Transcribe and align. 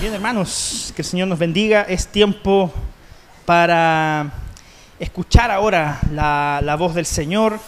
Bien, 0.00 0.14
hermanos, 0.14 0.94
que 0.96 1.02
el 1.02 1.06
Señor 1.06 1.28
nos 1.28 1.38
bendiga. 1.38 1.82
Es 1.82 2.06
tiempo 2.06 2.72
para 3.44 4.32
escuchar 4.98 5.50
ahora 5.50 6.00
la, 6.10 6.74
voz 6.78 6.94
del 6.94 7.04
Señor 7.04 7.60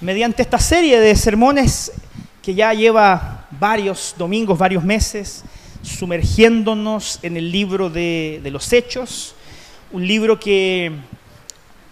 mediante 0.00 0.40
esta 0.40 0.58
serie 0.58 0.98
de 0.98 1.14
sermones 1.14 1.92
que 2.40 2.54
ya 2.54 2.72
lleva 2.72 3.46
varios 3.50 4.14
domingos, 4.16 4.58
varios 4.58 4.82
meses, 4.84 5.44
sumergiéndonos 5.82 7.18
en 7.20 7.36
el 7.36 7.52
libro 7.52 7.90
de 7.90 8.48
los 8.50 8.72
Hechos, 8.72 9.34
un 9.92 10.06
libro 10.06 10.40
que 10.40 10.92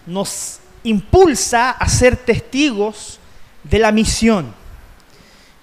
nos 0.07 0.61
impulsa 0.83 1.73
a 1.73 1.89
ser 1.91 2.17
testigos 2.17 3.21
de 3.65 3.79
la 3.81 3.93
misión 3.93 4.62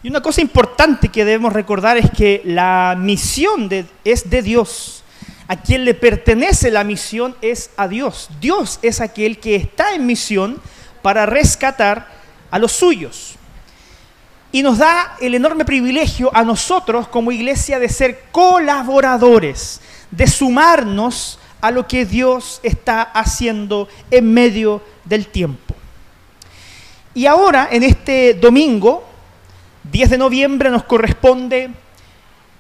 y 0.01 0.07
una 0.07 0.21
cosa 0.21 0.41
importante 0.41 1.09
que 1.09 1.25
debemos 1.25 1.51
recordar 1.51 1.97
es 1.97 2.09
que 2.11 2.41
la 2.45 2.95
misión 2.97 3.69
es 4.05 4.29
de 4.29 4.41
Dios. 4.41 5.03
A 5.49 5.57
quien 5.57 5.83
le 5.83 5.93
pertenece 5.93 6.71
la 6.71 6.83
misión 6.83 7.35
es 7.41 7.71
a 7.75 7.87
Dios. 7.87 8.29
Dios 8.39 8.79
es 8.81 9.01
aquel 9.01 9.39
que 9.39 9.55
está 9.55 9.93
en 9.93 10.05
misión 10.05 10.61
para 11.01 11.25
rescatar 11.25 12.07
a 12.51 12.59
los 12.59 12.71
suyos. 12.71 13.35
Y 14.51 14.61
nos 14.61 14.77
da 14.77 15.17
el 15.19 15.35
enorme 15.35 15.65
privilegio 15.65 16.31
a 16.33 16.43
nosotros 16.43 17.07
como 17.07 17.31
iglesia 17.31 17.77
de 17.77 17.89
ser 17.89 18.25
colaboradores, 18.31 19.81
de 20.11 20.27
sumarnos 20.27 21.39
a 21.61 21.71
lo 21.71 21.87
que 21.87 22.05
Dios 22.05 22.61
está 22.63 23.01
haciendo 23.01 23.89
en 24.11 24.33
medio 24.33 24.81
del 25.03 25.27
tiempo. 25.27 25.75
Y 27.13 27.25
ahora, 27.25 27.67
en 27.71 27.83
este 27.83 28.35
domingo, 28.35 29.08
10 29.91 30.11
de 30.11 30.17
noviembre 30.19 30.69
nos 30.69 30.83
corresponde 30.83 31.71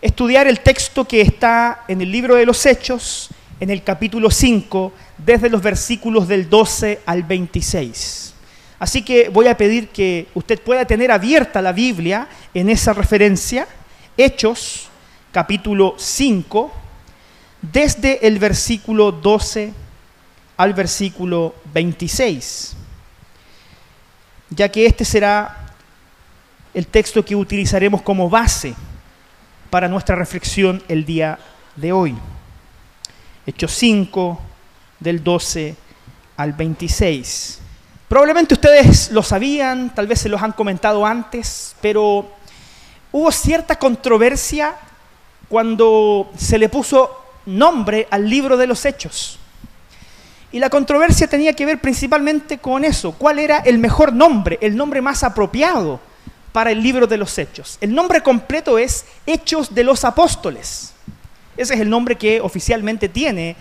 estudiar 0.01 0.47
el 0.47 0.61
texto 0.61 1.05
que 1.05 1.21
está 1.21 1.83
en 1.87 2.01
el 2.01 2.11
libro 2.11 2.35
de 2.35 2.45
los 2.45 2.65
Hechos, 2.65 3.29
en 3.59 3.69
el 3.69 3.83
capítulo 3.83 4.31
5, 4.31 4.91
desde 5.17 5.49
los 5.49 5.61
versículos 5.61 6.27
del 6.27 6.49
12 6.49 7.01
al 7.05 7.23
26. 7.23 8.33
Así 8.79 9.03
que 9.03 9.29
voy 9.29 9.47
a 9.47 9.57
pedir 9.57 9.89
que 9.89 10.27
usted 10.33 10.59
pueda 10.59 10.85
tener 10.85 11.11
abierta 11.11 11.61
la 11.61 11.71
Biblia 11.71 12.27
en 12.55 12.69
esa 12.69 12.93
referencia, 12.93 13.67
Hechos, 14.17 14.87
capítulo 15.31 15.95
5, 15.97 16.71
desde 17.61 18.25
el 18.25 18.39
versículo 18.39 19.11
12 19.11 19.71
al 20.57 20.73
versículo 20.73 21.53
26, 21.73 22.75
ya 24.49 24.69
que 24.69 24.87
este 24.87 25.05
será 25.05 25.68
el 26.73 26.87
texto 26.87 27.23
que 27.25 27.35
utilizaremos 27.35 28.01
como 28.01 28.29
base 28.29 28.75
para 29.69 29.87
nuestra 29.87 30.15
reflexión 30.15 30.83
el 30.87 31.05
día 31.05 31.39
de 31.75 31.91
hoy. 31.91 32.15
Hechos 33.45 33.71
5, 33.73 34.39
del 34.99 35.23
12 35.23 35.75
al 36.37 36.53
26. 36.53 37.59
Probablemente 38.07 38.53
ustedes 38.55 39.11
lo 39.11 39.23
sabían, 39.23 39.93
tal 39.93 40.07
vez 40.07 40.21
se 40.21 40.29
los 40.29 40.41
han 40.41 40.51
comentado 40.51 41.05
antes, 41.05 41.75
pero 41.81 42.29
hubo 43.11 43.31
cierta 43.31 43.77
controversia 43.77 44.75
cuando 45.47 46.31
se 46.37 46.57
le 46.57 46.69
puso 46.69 47.23
nombre 47.45 48.07
al 48.11 48.29
libro 48.29 48.57
de 48.57 48.67
los 48.67 48.85
hechos. 48.85 49.39
Y 50.51 50.59
la 50.59 50.69
controversia 50.69 51.27
tenía 51.27 51.53
que 51.53 51.65
ver 51.65 51.79
principalmente 51.79 52.57
con 52.57 52.83
eso, 52.83 53.11
cuál 53.11 53.37
era 53.37 53.57
el 53.59 53.77
mejor 53.77 54.13
nombre, 54.13 54.57
el 54.61 54.75
nombre 54.75 55.01
más 55.01 55.23
apropiado 55.23 55.99
para 56.51 56.71
el 56.71 56.81
libro 56.81 57.07
de 57.07 57.17
los 57.17 57.37
Hechos. 57.37 57.77
El 57.81 57.93
nombre 57.93 58.21
completo 58.21 58.77
es 58.77 59.05
Hechos 59.25 59.73
de 59.73 59.83
los 59.83 60.03
Apóstoles. 60.03 60.93
Ese 61.57 61.73
es 61.73 61.79
el 61.79 61.89
nombre 61.89 62.15
que 62.15 62.41
oficialmente 62.41 63.09
tiene 63.09 63.55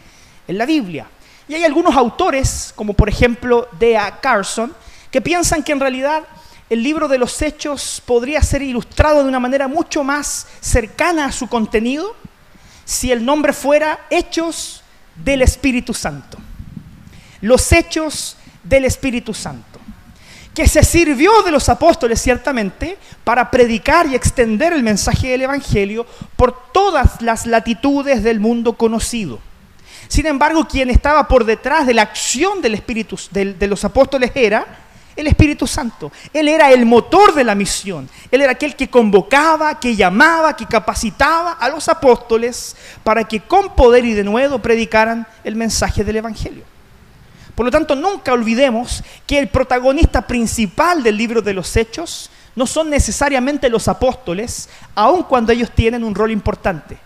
en 0.47 0.59
la 0.59 0.67
Biblia. 0.67 1.07
Y 1.49 1.55
hay 1.55 1.65
algunos 1.65 1.97
autores, 1.97 2.73
como 2.75 2.95
por 2.95 3.09
ejemplo 3.09 3.69
Dea 3.79 4.21
Carson, 4.21 4.75
que 5.11 5.21
piensan 5.21 5.63
que 5.63 5.73
en 5.73 5.81
realidad 5.81 6.25
el 6.71 6.83
libro 6.83 7.09
de 7.09 7.19
los 7.19 7.41
Hechos 7.41 8.03
podría 8.05 8.43
ser 8.43 8.63
ilustrado 8.63 9.23
de 9.23 9.29
una 9.29 9.41
manera 9.41 9.69
mucho 9.69 10.05
más 10.05 10.47
cercana 10.61 11.27
a 11.27 11.33
su 11.33 11.49
contenido 11.49 12.15
si 12.85 13.11
el 13.11 13.25
nombre 13.25 13.53
fuera 13.53 14.07
Hechos 14.11 14.83
del 15.15 15.43
Espíritu 15.43 15.95
Santo. 15.95 16.39
Los 17.41 17.73
Hechos 17.73 18.37
del 18.65 18.85
Espíritu 18.85 19.33
Santo 19.35 19.68
que 20.59 20.67
se 20.67 20.83
sirvió 20.83 21.43
de 21.43 21.53
los 21.53 21.69
apóstoles 21.69 22.21
ciertamente 22.21 22.99
para 23.23 23.49
predicar 23.49 24.09
y 24.09 24.17
extender 24.17 24.73
el 24.73 24.83
mensaje 24.83 25.29
del 25.29 25.43
Evangelio 25.43 26.05
por 26.35 26.73
todas 26.73 27.23
las 27.23 27.47
latitudes 27.47 28.25
del 28.25 28.41
mundo 28.41 28.73
conocido. 28.73 29.39
Sin 30.09 30.27
embargo, 30.27 30.67
quien 30.67 30.91
estaba 30.91 31.29
por 31.29 31.45
detrás 31.45 31.87
de 31.87 31.95
la 31.95 32.03
acción 32.03 32.61
del 32.61 32.75
Espíritu, 32.75 33.17
de, 33.31 33.55
de 33.55 33.69
los 33.69 33.85
apóstoles 33.85 34.33
era 34.35 34.67
el 35.15 35.29
Espíritu 35.29 35.65
Santo. 35.69 36.11
Él 36.33 36.49
era 36.49 36.73
el 36.73 36.85
motor 36.87 37.35
de 37.35 37.45
la 37.45 37.55
misión. 37.55 38.11
Él 38.29 38.41
era 38.41 38.51
aquel 38.51 38.75
que 38.75 38.91
convocaba, 38.91 39.79
que 39.79 39.95
llamaba, 39.95 40.57
que 40.57 40.67
capacitaba 40.67 41.53
a 41.53 41.69
los 41.69 41.89
apóstoles 41.89 42.75
para 43.05 43.23
que 43.23 43.39
con 43.39 43.77
poder 43.77 44.05
y 44.05 44.15
de 44.15 44.25
nuevo 44.25 44.59
predicaran 44.59 45.25
el 45.45 45.55
mensaje 45.55 46.03
del 46.03 46.17
Evangelio. 46.17 46.65
Por 47.59 47.65
lo 47.65 47.73
tanto, 47.73 47.97
nunca 47.97 48.33
olvidemos 48.33 49.03
que 49.27 49.37
el 49.37 49.49
protagonista 49.49 50.23
principal 50.29 51.03
del 51.03 51.17
libro 51.17 51.43
de 51.43 51.53
los 51.53 51.77
Hechos 51.77 52.31
no 52.55 52.69
son 52.69 52.89
necesariamente 52.89 53.69
los 53.69 53.89
apóstoles, 53.89 54.69
aun 54.95 55.25
cuando 55.25 55.51
ellos 55.51 55.73
tienen 55.73 56.05
un 56.05 56.15
rol 56.15 56.31
importante. 56.31 56.97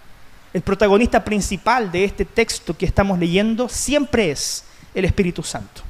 El 0.53 0.61
protagonista 0.61 1.25
principal 1.25 1.91
de 1.91 2.05
este 2.05 2.27
texto 2.27 2.77
que 2.77 2.85
estamos 2.85 3.19
leyendo 3.19 3.67
siempre 3.67 4.31
es 4.31 4.65
el 4.95 5.07
Espíritu 5.07 5.43
Santo. 5.43 5.81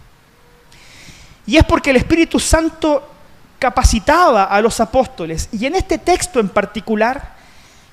Y 1.44 1.56
es 1.56 1.64
porque 1.64 1.90
el 1.90 1.96
Espíritu 1.96 2.38
Santo 2.38 3.02
capacitaba 3.58 4.44
a 4.44 4.60
los 4.60 4.78
apóstoles. 4.78 5.48
Y 5.50 5.66
en 5.66 5.74
este 5.74 5.98
texto 5.98 6.38
en 6.38 6.50
particular, 6.50 7.34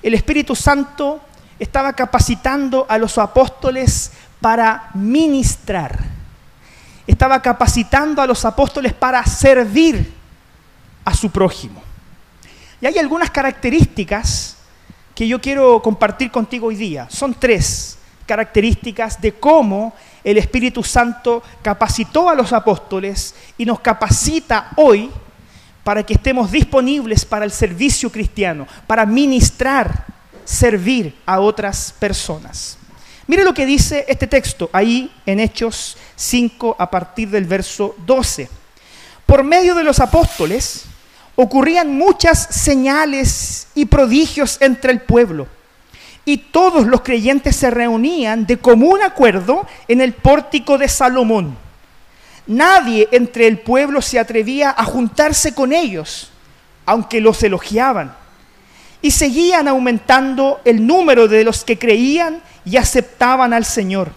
el 0.04 0.14
Espíritu 0.14 0.54
Santo 0.54 1.20
estaba 1.58 1.94
capacitando 1.94 2.86
a 2.88 2.96
los 2.96 3.18
apóstoles 3.18 4.12
para 4.40 4.90
ministrar 4.94 6.19
estaba 7.10 7.40
capacitando 7.42 8.22
a 8.22 8.26
los 8.26 8.44
apóstoles 8.44 8.92
para 8.92 9.24
servir 9.24 10.12
a 11.04 11.14
su 11.14 11.30
prójimo. 11.30 11.82
Y 12.80 12.86
hay 12.86 12.98
algunas 12.98 13.30
características 13.30 14.56
que 15.14 15.28
yo 15.28 15.40
quiero 15.40 15.82
compartir 15.82 16.30
contigo 16.30 16.68
hoy 16.68 16.76
día. 16.76 17.06
Son 17.10 17.34
tres 17.34 17.98
características 18.26 19.20
de 19.20 19.34
cómo 19.34 19.92
el 20.22 20.38
Espíritu 20.38 20.82
Santo 20.82 21.42
capacitó 21.62 22.28
a 22.30 22.34
los 22.34 22.52
apóstoles 22.52 23.34
y 23.58 23.64
nos 23.64 23.80
capacita 23.80 24.70
hoy 24.76 25.10
para 25.84 26.02
que 26.04 26.14
estemos 26.14 26.50
disponibles 26.50 27.24
para 27.24 27.44
el 27.44 27.50
servicio 27.50 28.10
cristiano, 28.10 28.66
para 28.86 29.04
ministrar, 29.04 30.06
servir 30.44 31.16
a 31.26 31.40
otras 31.40 31.94
personas. 31.98 32.79
Mire 33.30 33.44
lo 33.44 33.54
que 33.54 33.64
dice 33.64 34.04
este 34.08 34.26
texto 34.26 34.68
ahí 34.72 35.08
en 35.24 35.38
Hechos 35.38 35.96
5 36.16 36.74
a 36.76 36.90
partir 36.90 37.30
del 37.30 37.44
verso 37.44 37.94
12. 38.04 38.50
Por 39.24 39.44
medio 39.44 39.76
de 39.76 39.84
los 39.84 40.00
apóstoles 40.00 40.86
ocurrían 41.36 41.96
muchas 41.96 42.48
señales 42.50 43.68
y 43.76 43.84
prodigios 43.84 44.60
entre 44.60 44.90
el 44.90 45.02
pueblo. 45.02 45.46
Y 46.24 46.38
todos 46.38 46.88
los 46.88 47.02
creyentes 47.02 47.54
se 47.54 47.70
reunían 47.70 48.46
de 48.46 48.58
común 48.58 49.00
acuerdo 49.00 49.64
en 49.86 50.00
el 50.00 50.12
pórtico 50.12 50.76
de 50.76 50.88
Salomón. 50.88 51.56
Nadie 52.48 53.08
entre 53.12 53.46
el 53.46 53.60
pueblo 53.60 54.02
se 54.02 54.18
atrevía 54.18 54.74
a 54.76 54.82
juntarse 54.82 55.54
con 55.54 55.72
ellos, 55.72 56.32
aunque 56.84 57.20
los 57.20 57.40
elogiaban. 57.44 58.12
Y 59.02 59.10
seguían 59.10 59.68
aumentando 59.68 60.60
el 60.64 60.86
número 60.86 61.26
de 61.26 61.44
los 61.44 61.64
que 61.64 61.78
creían 61.78 62.42
y 62.64 62.76
aceptaban 62.76 63.52
al 63.52 63.64
Señor. 63.64 64.12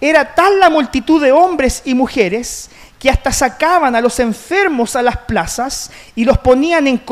Era 0.00 0.34
tal 0.34 0.58
la 0.58 0.68
multitud 0.68 1.22
de 1.22 1.32
hombres 1.32 1.82
y 1.84 1.94
mujeres 1.94 2.68
que 2.98 3.10
hasta 3.10 3.32
sacaban 3.32 3.94
a 3.94 4.00
los 4.00 4.18
enfermos 4.18 4.96
a 4.96 5.02
las 5.02 5.16
plazas 5.18 5.90
y 6.14 6.24
los 6.24 6.38
ponían 6.38 6.86
en, 6.86 7.02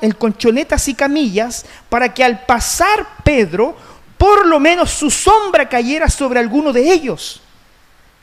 en 0.00 0.12
colchonetas 0.12 0.88
y 0.88 0.94
camillas 0.94 1.64
para 1.88 2.12
que 2.12 2.22
al 2.22 2.44
pasar 2.44 3.06
Pedro, 3.24 3.76
por 4.16 4.46
lo 4.46 4.60
menos 4.60 4.90
su 4.90 5.10
sombra 5.10 5.68
cayera 5.68 6.08
sobre 6.08 6.40
alguno 6.40 6.72
de 6.72 6.92
ellos. 6.92 7.40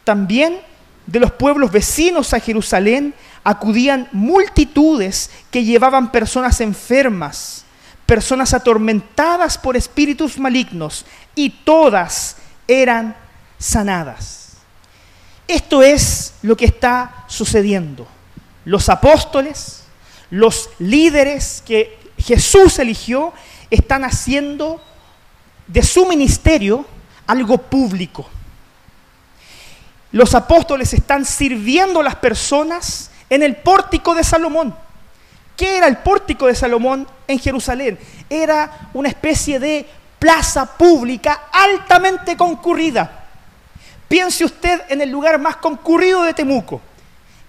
También 0.03 0.59
de 1.05 1.19
los 1.19 1.31
pueblos 1.31 1.71
vecinos 1.71 2.33
a 2.33 2.39
Jerusalén 2.39 3.13
acudían 3.43 4.07
multitudes 4.11 5.29
que 5.49 5.63
llevaban 5.63 6.11
personas 6.11 6.61
enfermas 6.61 7.65
personas 8.07 8.53
atormentadas 8.53 9.57
por 9.57 9.77
espíritus 9.77 10.39
malignos 10.39 11.05
y 11.35 11.51
todas 11.51 12.37
eran 12.67 13.15
sanadas. 13.59 14.53
Esto 15.47 15.83
es 15.83 16.33
lo 16.41 16.57
que 16.57 16.65
está 16.65 17.25
sucediendo. 17.27 18.07
Los 18.65 18.89
apóstoles, 18.89 19.83
los 20.29 20.69
líderes 20.79 21.61
que 21.65 21.99
Jesús 22.17 22.79
eligió, 22.79 23.33
están 23.69 24.03
haciendo 24.03 24.81
de 25.67 25.83
su 25.83 26.05
ministerio 26.05 26.85
algo 27.27 27.57
público. 27.57 28.27
Los 30.13 30.33
apóstoles 30.33 30.93
están 30.93 31.25
sirviendo 31.25 31.99
a 31.99 32.03
las 32.03 32.15
personas 32.15 33.11
en 33.29 33.43
el 33.43 33.57
pórtico 33.57 34.15
de 34.15 34.23
Salomón. 34.23 34.73
¿Qué 35.57 35.77
era 35.77 35.87
el 35.87 35.97
pórtico 35.97 36.45
de 36.45 36.53
Salomón 36.53 37.07
en 37.27 37.39
Jerusalén? 37.39 37.97
Era 38.29 38.89
una 38.93 39.09
especie 39.09 39.59
de 39.59 39.89
plaza 40.19 40.77
pública 40.77 41.47
altamente 41.51 42.37
concurrida. 42.37 43.25
Piense 44.07 44.45
usted 44.45 44.83
en 44.87 45.01
el 45.01 45.09
lugar 45.09 45.39
más 45.39 45.57
concurrido 45.57 46.21
de 46.21 46.35
Temuco. 46.35 46.79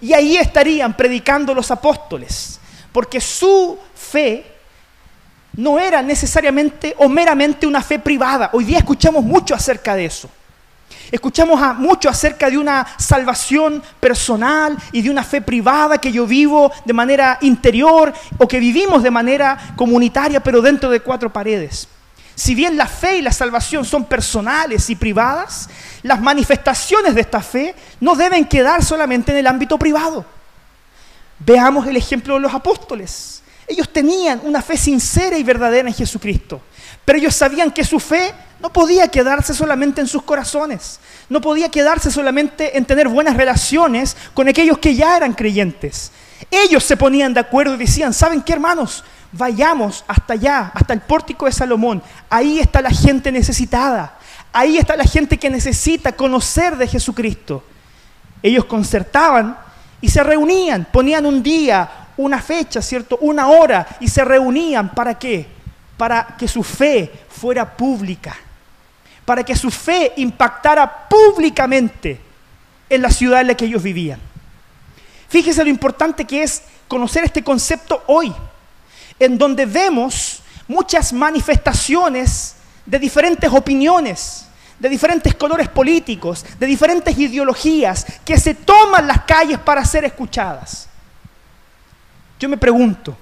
Y 0.01 0.13
ahí 0.13 0.37
estarían 0.37 0.97
predicando 0.97 1.53
los 1.53 1.69
apóstoles, 1.69 2.59
porque 2.91 3.21
su 3.21 3.77
fe 3.93 4.55
no 5.53 5.77
era 5.77 6.01
necesariamente 6.01 6.95
o 6.97 7.07
meramente 7.07 7.67
una 7.67 7.83
fe 7.83 7.99
privada. 7.99 8.49
Hoy 8.53 8.63
día 8.63 8.79
escuchamos 8.79 9.23
mucho 9.23 9.53
acerca 9.53 9.93
de 9.93 10.05
eso. 10.05 10.29
Escuchamos 11.11 11.59
mucho 11.77 12.09
acerca 12.09 12.49
de 12.49 12.57
una 12.57 12.85
salvación 12.97 13.81
personal 13.99 14.77
y 14.91 15.01
de 15.01 15.09
una 15.09 15.23
fe 15.23 15.41
privada 15.41 15.97
que 15.97 16.11
yo 16.11 16.27
vivo 16.27 16.71
de 16.85 16.93
manera 16.93 17.37
interior 17.41 18.13
o 18.37 18.47
que 18.47 18.59
vivimos 18.59 19.01
de 19.01 19.09
manera 19.09 19.57
comunitaria, 19.75 20.41
pero 20.41 20.61
dentro 20.61 20.89
de 20.89 20.99
cuatro 20.99 21.33
paredes. 21.33 21.87
Si 22.35 22.55
bien 22.55 22.77
la 22.77 22.87
fe 22.87 23.17
y 23.17 23.21
la 23.21 23.33
salvación 23.33 23.83
son 23.83 24.05
personales 24.05 24.89
y 24.89 24.95
privadas, 24.95 25.69
las 26.03 26.21
manifestaciones 26.21 27.15
de 27.15 27.21
esta 27.21 27.41
fe 27.41 27.75
no 27.99 28.15
deben 28.15 28.45
quedar 28.45 28.83
solamente 28.83 29.31
en 29.31 29.39
el 29.39 29.47
ámbito 29.47 29.77
privado. 29.77 30.25
Veamos 31.39 31.87
el 31.87 31.97
ejemplo 31.97 32.35
de 32.35 32.39
los 32.41 32.53
apóstoles. 32.53 33.43
Ellos 33.69 33.93
tenían 33.93 34.41
una 34.43 34.63
fe 34.63 34.75
sincera 34.75 35.37
y 35.37 35.43
verdadera 35.43 35.87
en 35.87 35.93
Jesucristo, 35.93 36.59
pero 37.05 37.19
ellos 37.19 37.35
sabían 37.35 37.69
que 37.69 37.83
su 37.83 37.99
fe 37.99 38.33
no 38.59 38.73
podía 38.73 39.07
quedarse 39.07 39.53
solamente 39.53 40.01
en 40.01 40.07
sus 40.07 40.23
corazones, 40.23 40.99
no 41.29 41.39
podía 41.39 41.69
quedarse 41.69 42.09
solamente 42.09 42.75
en 42.75 42.85
tener 42.85 43.07
buenas 43.07 43.37
relaciones 43.37 44.17
con 44.33 44.47
aquellos 44.47 44.79
que 44.79 44.95
ya 44.95 45.15
eran 45.15 45.33
creyentes. 45.33 46.11
Ellos 46.49 46.83
se 46.83 46.97
ponían 46.97 47.31
de 47.31 47.41
acuerdo 47.41 47.75
y 47.75 47.77
decían, 47.77 48.11
¿saben 48.11 48.41
qué 48.41 48.53
hermanos? 48.53 49.03
Vayamos 49.31 50.03
hasta 50.07 50.33
allá, 50.33 50.71
hasta 50.73 50.93
el 50.93 51.01
pórtico 51.01 51.45
de 51.45 51.51
Salomón. 51.51 52.01
Ahí 52.27 52.59
está 52.59 52.81
la 52.81 52.89
gente 52.89 53.31
necesitada. 53.31 54.17
Ahí 54.51 54.79
está 54.79 54.95
la 54.95 55.03
gente 55.03 55.37
que 55.37 55.51
necesita 55.51 56.13
conocer 56.13 56.75
de 56.75 56.87
Jesucristo. 56.87 57.63
Ellos 58.41 58.65
concertaban 58.65 59.59
y 60.01 60.09
se 60.09 60.23
reunían, 60.23 60.87
ponían 60.91 61.25
un 61.25 61.43
día, 61.43 61.98
una 62.19 62.41
fecha, 62.41 62.81
¿cierto? 62.81 63.17
Una 63.21 63.47
hora 63.47 63.87
y 64.01 64.07
se 64.09 64.25
reunían. 64.25 64.89
¿Para 64.89 65.17
qué? 65.17 65.47
Para 65.97 66.35
que 66.37 66.47
su 66.47 66.63
fe 66.63 67.11
fuera 67.29 67.77
pública. 67.77 68.35
Para 69.23 69.43
que 69.43 69.55
su 69.55 69.71
fe 69.71 70.13
impactara 70.17 71.07
públicamente 71.07 72.19
en 72.89 73.01
la 73.01 73.09
ciudad 73.09 73.41
en 73.41 73.47
la 73.47 73.55
que 73.55 73.65
ellos 73.65 73.81
vivían. 73.81 74.19
Fíjese 75.29 75.63
lo 75.63 75.69
importante 75.69 76.25
que 76.25 76.43
es 76.43 76.63
conocer 76.89 77.23
este 77.23 77.43
concepto 77.43 78.03
hoy 78.07 78.33
en 79.17 79.37
donde 79.37 79.65
vemos 79.65 80.41
muchas 80.67 81.13
manifestaciones 81.13 82.55
de 82.85 82.99
diferentes 82.99 83.49
opiniones, 83.51 84.45
de 84.77 84.89
diferentes 84.89 85.35
colores 85.35 85.69
políticos, 85.69 86.45
de 86.59 86.65
diferentes 86.65 87.17
ideologías, 87.17 88.05
que 88.25 88.37
se 88.37 88.55
toman 88.55 89.07
las 89.07 89.21
calles 89.21 89.59
para 89.59 89.85
ser 89.85 90.03
escuchadas. 90.03 90.88
Yo 92.39 92.47
me 92.47 92.57
pregunto, 92.57 93.15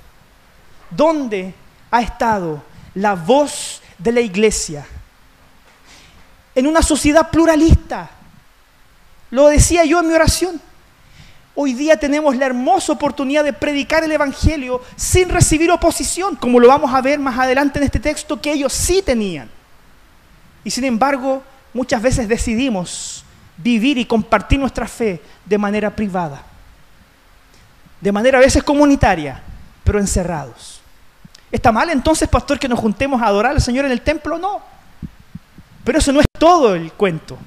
¿dónde 0.91 1.53
ha 1.89 2.01
estado 2.01 2.63
la 2.93 3.15
voz 3.15 3.81
de 3.97 4.11
la 4.11 4.21
iglesia? 4.21 4.85
En 6.53 6.67
una 6.67 6.81
sociedad 6.81 7.29
pluralista. 7.29 8.11
Lo 9.31 9.47
decía 9.47 9.83
yo 9.85 9.99
en 9.99 10.07
mi 10.07 10.13
oración. 10.13 10.61
Hoy 11.55 11.73
día 11.73 11.97
tenemos 11.97 12.35
la 12.35 12.45
hermosa 12.45 12.93
oportunidad 12.93 13.43
de 13.43 13.51
predicar 13.51 14.03
el 14.03 14.11
Evangelio 14.11 14.81
sin 14.95 15.27
recibir 15.29 15.71
oposición, 15.71 16.35
como 16.35 16.59
lo 16.59 16.67
vamos 16.67 16.93
a 16.93 17.01
ver 17.01 17.17
más 17.17 17.39
adelante 17.39 17.79
en 17.79 17.85
este 17.85 17.99
texto 17.99 18.39
que 18.39 18.51
ellos 18.51 18.71
sí 18.71 19.01
tenían. 19.01 19.49
Y 20.63 20.69
sin 20.69 20.83
embargo, 20.83 21.41
muchas 21.73 21.99
veces 21.99 22.27
decidimos 22.27 23.25
vivir 23.57 23.97
y 23.97 24.05
compartir 24.05 24.59
nuestra 24.59 24.87
fe 24.87 25.19
de 25.45 25.57
manera 25.57 25.95
privada, 25.95 26.43
de 28.01 28.11
manera 28.11 28.37
a 28.37 28.41
veces 28.41 28.63
comunitaria, 28.63 29.41
pero 29.83 29.99
encerrados. 29.99 30.81
¿Está 31.51 31.71
mal 31.71 31.89
entonces, 31.89 32.27
pastor, 32.27 32.59
que 32.59 32.67
nos 32.67 32.79
juntemos 32.79 33.21
a 33.21 33.27
adorar 33.27 33.53
al 33.53 33.61
Señor 33.61 33.85
en 33.85 33.91
el 33.91 34.01
templo? 34.01 34.37
No. 34.37 34.61
Pero 35.83 35.99
eso 35.99 36.11
no 36.11 36.19
es 36.19 36.27
todo 36.37 36.75
el 36.75 36.91
cuento. 36.91 37.37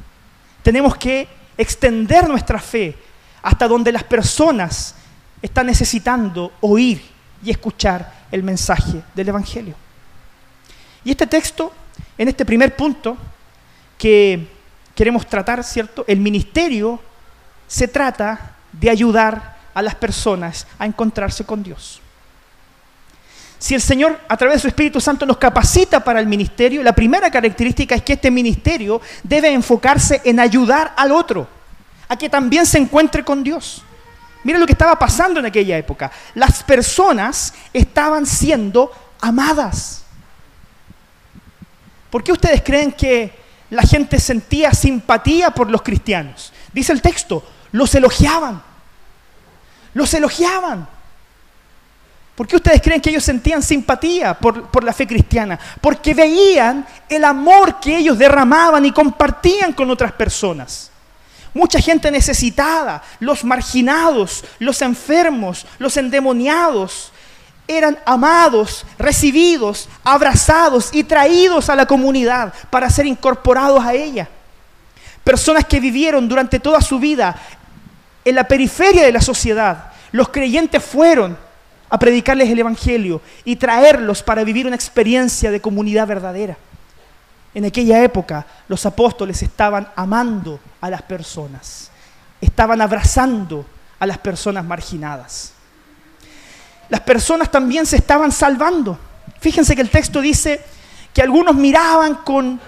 Tenemos 0.63 0.97
que 0.97 1.29
extender 1.59 2.29
nuestra 2.29 2.59
fe 2.59 2.97
hasta 3.43 3.69
donde 3.69 3.93
las 3.93 4.05
personas 4.05 4.95
están 5.43 5.67
necesitando 5.67 6.53
oír 6.61 7.03
y 7.43 7.51
escuchar 7.51 8.13
el 8.31 8.43
mensaje 8.43 9.03
del 9.15 9.29
Evangelio. 9.29 9.75
Y 11.05 11.11
este 11.11 11.27
texto, 11.27 11.73
en 12.17 12.29
este 12.29 12.45
primer 12.45 12.75
punto 12.77 13.17
que 13.97 14.49
queremos 14.95 15.27
tratar, 15.27 15.63
¿cierto? 15.65 16.05
El 16.07 16.21
ministerio 16.21 17.01
se 17.67 17.89
trata 17.89 18.57
de 18.73 18.91
ayudar 18.91 19.60
a 19.75 19.83
las 19.83 19.95
personas 19.95 20.67
a 20.79 20.87
encontrarse 20.87 21.45
con 21.45 21.63
Dios. 21.63 22.01
Si 23.59 23.75
el 23.75 23.83
Señor 23.83 24.19
a 24.27 24.37
través 24.39 24.57
de 24.57 24.61
su 24.63 24.69
Espíritu 24.69 25.01
Santo 25.03 25.27
nos 25.27 25.37
capacita 25.37 26.03
para 26.03 26.19
el 26.19 26.27
ministerio, 26.27 26.83
la 26.83 26.95
primera 26.95 27.31
característica 27.31 27.95
es 27.95 28.03
que 28.03 28.15
este 28.15 28.31
ministerio 28.31 29.03
debe 29.23 29.53
enfocarse 29.53 30.23
en 30.25 30.41
ayudar 30.41 30.95
al 30.97 31.13
otro 31.13 31.47
a 32.09 32.17
que 32.17 32.31
también 32.31 32.65
se 32.65 32.79
encuentre 32.79 33.23
con 33.23 33.45
Dios. 33.45 33.83
Mira 34.45 34.59
lo 34.59 34.65
que 34.65 34.73
estaba 34.73 34.99
pasando 34.99 35.41
en 35.41 35.47
aquella 35.47 35.77
época. 35.77 36.11
Las 36.35 36.63
personas 36.63 37.53
estaban 37.73 38.25
siendo 38.25 38.91
amadas. 39.21 40.05
¿Por 42.09 42.25
qué 42.25 42.33
ustedes 42.33 42.63
creen 42.63 42.93
que 42.93 43.39
la 43.69 43.83
gente 43.83 44.19
sentía 44.19 44.73
simpatía 44.73 45.51
por 45.51 45.71
los 45.71 45.83
cristianos? 45.83 46.53
Dice 46.73 46.93
el 46.93 47.03
texto, 47.03 47.47
los 47.73 47.95
elogiaban. 47.95 48.70
Los 49.95 50.13
elogiaban. 50.15 50.87
¿Por 52.35 52.47
qué 52.47 52.57
ustedes 52.57 52.81
creen 52.81 53.01
que 53.01 53.11
ellos 53.11 53.25
sentían 53.25 53.63
simpatía 53.63 54.35
por, 54.35 54.69
por, 54.69 54.83
la 54.83 54.93
fe 54.93 55.07
cristiana? 55.07 55.59
Porque 55.81 56.15
veían 56.15 56.87
el 57.09 57.25
amor 57.25 57.81
que 57.81 57.99
ellos 57.99 58.17
derramaban 58.17 58.85
y 58.87 58.93
compartían 58.93 59.73
con 59.73 59.91
otras 59.91 60.13
personas 60.13 60.91
mucha 61.55 61.81
gente 61.81 62.11
necesitada, 62.11 63.03
los 63.19 63.45
marginados, 63.45 64.45
los 64.59 64.83
enfermos, 64.83 65.67
los 65.79 65.97
endemoniados, 65.97 67.13
eran 67.67 67.99
amados, 68.05 68.85
recibidos, 68.99 69.89
abrazados 70.03 70.91
y 70.93 71.05
traídos 71.05 71.71
a 71.71 71.77
la 71.77 71.87
comunidad 71.87 72.53
para 72.69 72.91
ser 72.91 73.07
incorporados 73.07 73.85
a 73.85 73.95
ella. 73.95 74.29
Personas 75.23 75.65
que 75.65 75.79
vivieron 75.79 76.29
durante 76.29 76.59
toda 76.59 76.81
su 76.81 76.99
vida 76.99 77.37
en 78.25 78.35
la 78.35 78.45
periferia 78.45 79.05
de 79.05 79.13
la 79.13 79.21
sociedad. 79.21 79.93
Los 80.13 80.29
creyentes 80.29 80.83
fueron 80.85 81.37
a 81.89 81.99
predicarles 81.99 82.49
el 82.49 82.59
Evangelio 82.59 83.21
y 83.45 83.57
traerlos 83.57 84.23
para 84.23 84.45
vivir 84.45 84.67
una 84.67 84.77
experiencia 84.77 85.51
de 85.51 85.61
comunidad 85.61 86.07
verdadera. 86.07 86.57
En 87.53 87.65
aquella 87.65 88.03
época 88.03 88.47
los 88.69 88.87
apóstoles 88.87 89.43
estaban 89.43 89.89
amando 89.97 90.61
a 90.81 90.89
las 90.89 91.03
personas, 91.03 91.91
estaban 92.41 92.81
abrazando 92.81 93.67
a 93.99 94.07
las 94.07 94.19
personas 94.19 94.65
marginadas. 94.65 95.53
Las 96.89 97.01
personas 97.01 97.51
también 97.51 97.87
se 97.87 97.97
estaban 97.97 98.31
salvando. 98.31 98.99
Fíjense 99.41 99.75
que 99.75 99.83
el 99.83 99.91
texto 99.91 100.21
dice 100.21 100.61
que 101.13 101.23
algunos 101.23 101.55
miraban 101.55 102.17
con, 102.17 102.61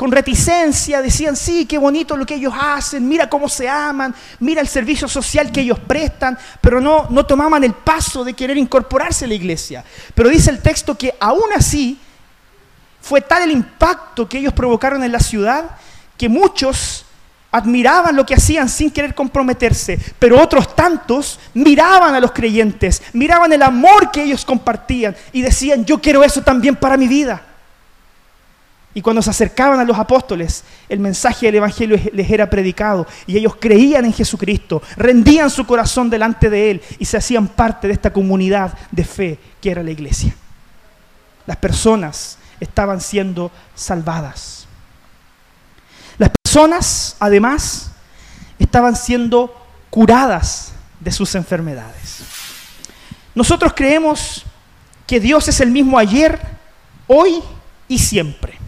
con 0.00 0.10
reticencia, 0.10 1.02
decían, 1.02 1.36
sí, 1.36 1.66
qué 1.66 1.76
bonito 1.76 2.16
lo 2.16 2.24
que 2.24 2.36
ellos 2.36 2.54
hacen, 2.58 3.06
mira 3.06 3.28
cómo 3.28 3.50
se 3.50 3.68
aman, 3.68 4.14
mira 4.38 4.62
el 4.62 4.66
servicio 4.66 5.06
social 5.06 5.52
que 5.52 5.60
ellos 5.60 5.78
prestan, 5.78 6.38
pero 6.62 6.80
no, 6.80 7.08
no 7.10 7.26
tomaban 7.26 7.64
el 7.64 7.74
paso 7.74 8.24
de 8.24 8.32
querer 8.32 8.56
incorporarse 8.56 9.26
a 9.26 9.28
la 9.28 9.34
iglesia. 9.34 9.84
Pero 10.14 10.30
dice 10.30 10.52
el 10.52 10.62
texto 10.62 10.96
que 10.96 11.14
aún 11.20 11.52
así 11.54 12.00
fue 13.02 13.20
tal 13.20 13.42
el 13.42 13.50
impacto 13.50 14.26
que 14.26 14.38
ellos 14.38 14.54
provocaron 14.54 15.04
en 15.04 15.12
la 15.12 15.20
ciudad 15.20 15.72
que 16.16 16.30
muchos 16.30 17.04
admiraban 17.50 18.16
lo 18.16 18.24
que 18.24 18.36
hacían 18.36 18.70
sin 18.70 18.90
querer 18.90 19.14
comprometerse, 19.14 19.98
pero 20.18 20.42
otros 20.42 20.74
tantos 20.74 21.38
miraban 21.52 22.14
a 22.14 22.20
los 22.20 22.32
creyentes, 22.32 23.02
miraban 23.12 23.52
el 23.52 23.62
amor 23.62 24.10
que 24.10 24.22
ellos 24.22 24.46
compartían 24.46 25.14
y 25.30 25.42
decían, 25.42 25.84
yo 25.84 26.00
quiero 26.00 26.24
eso 26.24 26.40
también 26.40 26.74
para 26.74 26.96
mi 26.96 27.06
vida. 27.06 27.49
Y 28.92 29.02
cuando 29.02 29.22
se 29.22 29.30
acercaban 29.30 29.78
a 29.78 29.84
los 29.84 29.96
apóstoles, 29.96 30.64
el 30.88 30.98
mensaje 30.98 31.46
del 31.46 31.56
Evangelio 31.56 31.98
les 32.12 32.30
era 32.30 32.50
predicado 32.50 33.06
y 33.26 33.36
ellos 33.36 33.54
creían 33.60 34.04
en 34.04 34.12
Jesucristo, 34.12 34.82
rendían 34.96 35.48
su 35.48 35.64
corazón 35.64 36.10
delante 36.10 36.50
de 36.50 36.72
Él 36.72 36.82
y 36.98 37.04
se 37.04 37.16
hacían 37.16 37.46
parte 37.46 37.86
de 37.86 37.94
esta 37.94 38.12
comunidad 38.12 38.74
de 38.90 39.04
fe 39.04 39.38
que 39.60 39.70
era 39.70 39.84
la 39.84 39.92
iglesia. 39.92 40.34
Las 41.46 41.56
personas 41.56 42.38
estaban 42.58 43.00
siendo 43.00 43.52
salvadas. 43.76 44.66
Las 46.18 46.30
personas, 46.42 47.16
además, 47.20 47.92
estaban 48.58 48.96
siendo 48.96 49.54
curadas 49.88 50.72
de 50.98 51.12
sus 51.12 51.34
enfermedades. 51.34 52.18
Nosotros 53.34 53.72
creemos 53.74 54.44
que 55.06 55.18
Dios 55.18 55.48
es 55.48 55.60
el 55.60 55.70
mismo 55.70 55.98
ayer, 55.98 56.38
hoy 57.06 57.42
y 57.88 57.98
siempre. 57.98 58.59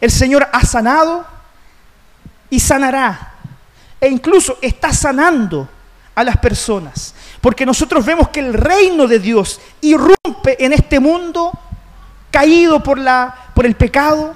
El 0.00 0.10
Señor 0.10 0.48
ha 0.52 0.64
sanado 0.64 1.26
y 2.50 2.60
sanará. 2.60 3.34
E 4.00 4.08
incluso 4.08 4.58
está 4.60 4.92
sanando 4.92 5.68
a 6.14 6.24
las 6.24 6.36
personas. 6.38 7.14
Porque 7.40 7.66
nosotros 7.66 8.04
vemos 8.04 8.28
que 8.28 8.40
el 8.40 8.54
reino 8.54 9.06
de 9.06 9.18
Dios 9.18 9.60
irrumpe 9.80 10.64
en 10.64 10.72
este 10.72 11.00
mundo 11.00 11.52
caído 12.30 12.82
por, 12.82 12.98
la, 12.98 13.34
por 13.54 13.66
el 13.66 13.74
pecado 13.74 14.34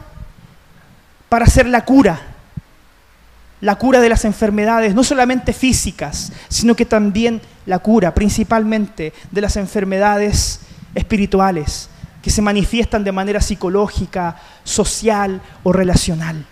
para 1.29 1.45
hacer 1.45 1.67
la 1.67 1.85
cura. 1.85 2.21
La 3.61 3.75
cura 3.75 4.00
de 4.00 4.09
las 4.09 4.25
enfermedades, 4.25 4.95
no 4.95 5.03
solamente 5.03 5.53
físicas, 5.53 6.33
sino 6.49 6.77
que 6.77 6.85
también 6.85 7.43
la 7.67 7.81
cura 7.81 8.15
principalmente 8.15 9.12
de 9.31 9.41
las 9.41 9.57
enfermedades 9.57 10.61
espirituales 10.95 11.91
que 12.23 12.31
se 12.31 12.43
manifiestan 12.43 13.05
de 13.05 13.13
manera 13.13 13.41
psicológica, 13.41 14.37
social 14.65 15.41
o 15.63 15.73
relacional. 15.73 16.45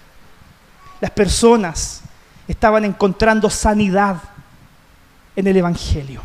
Las 1.01 1.11
personas 1.11 2.03
estaban 2.49 2.85
encontrando 2.85 3.51
sanidad 3.51 4.17
en 5.35 5.47
el 5.47 5.57
Evangelio. 5.57 6.23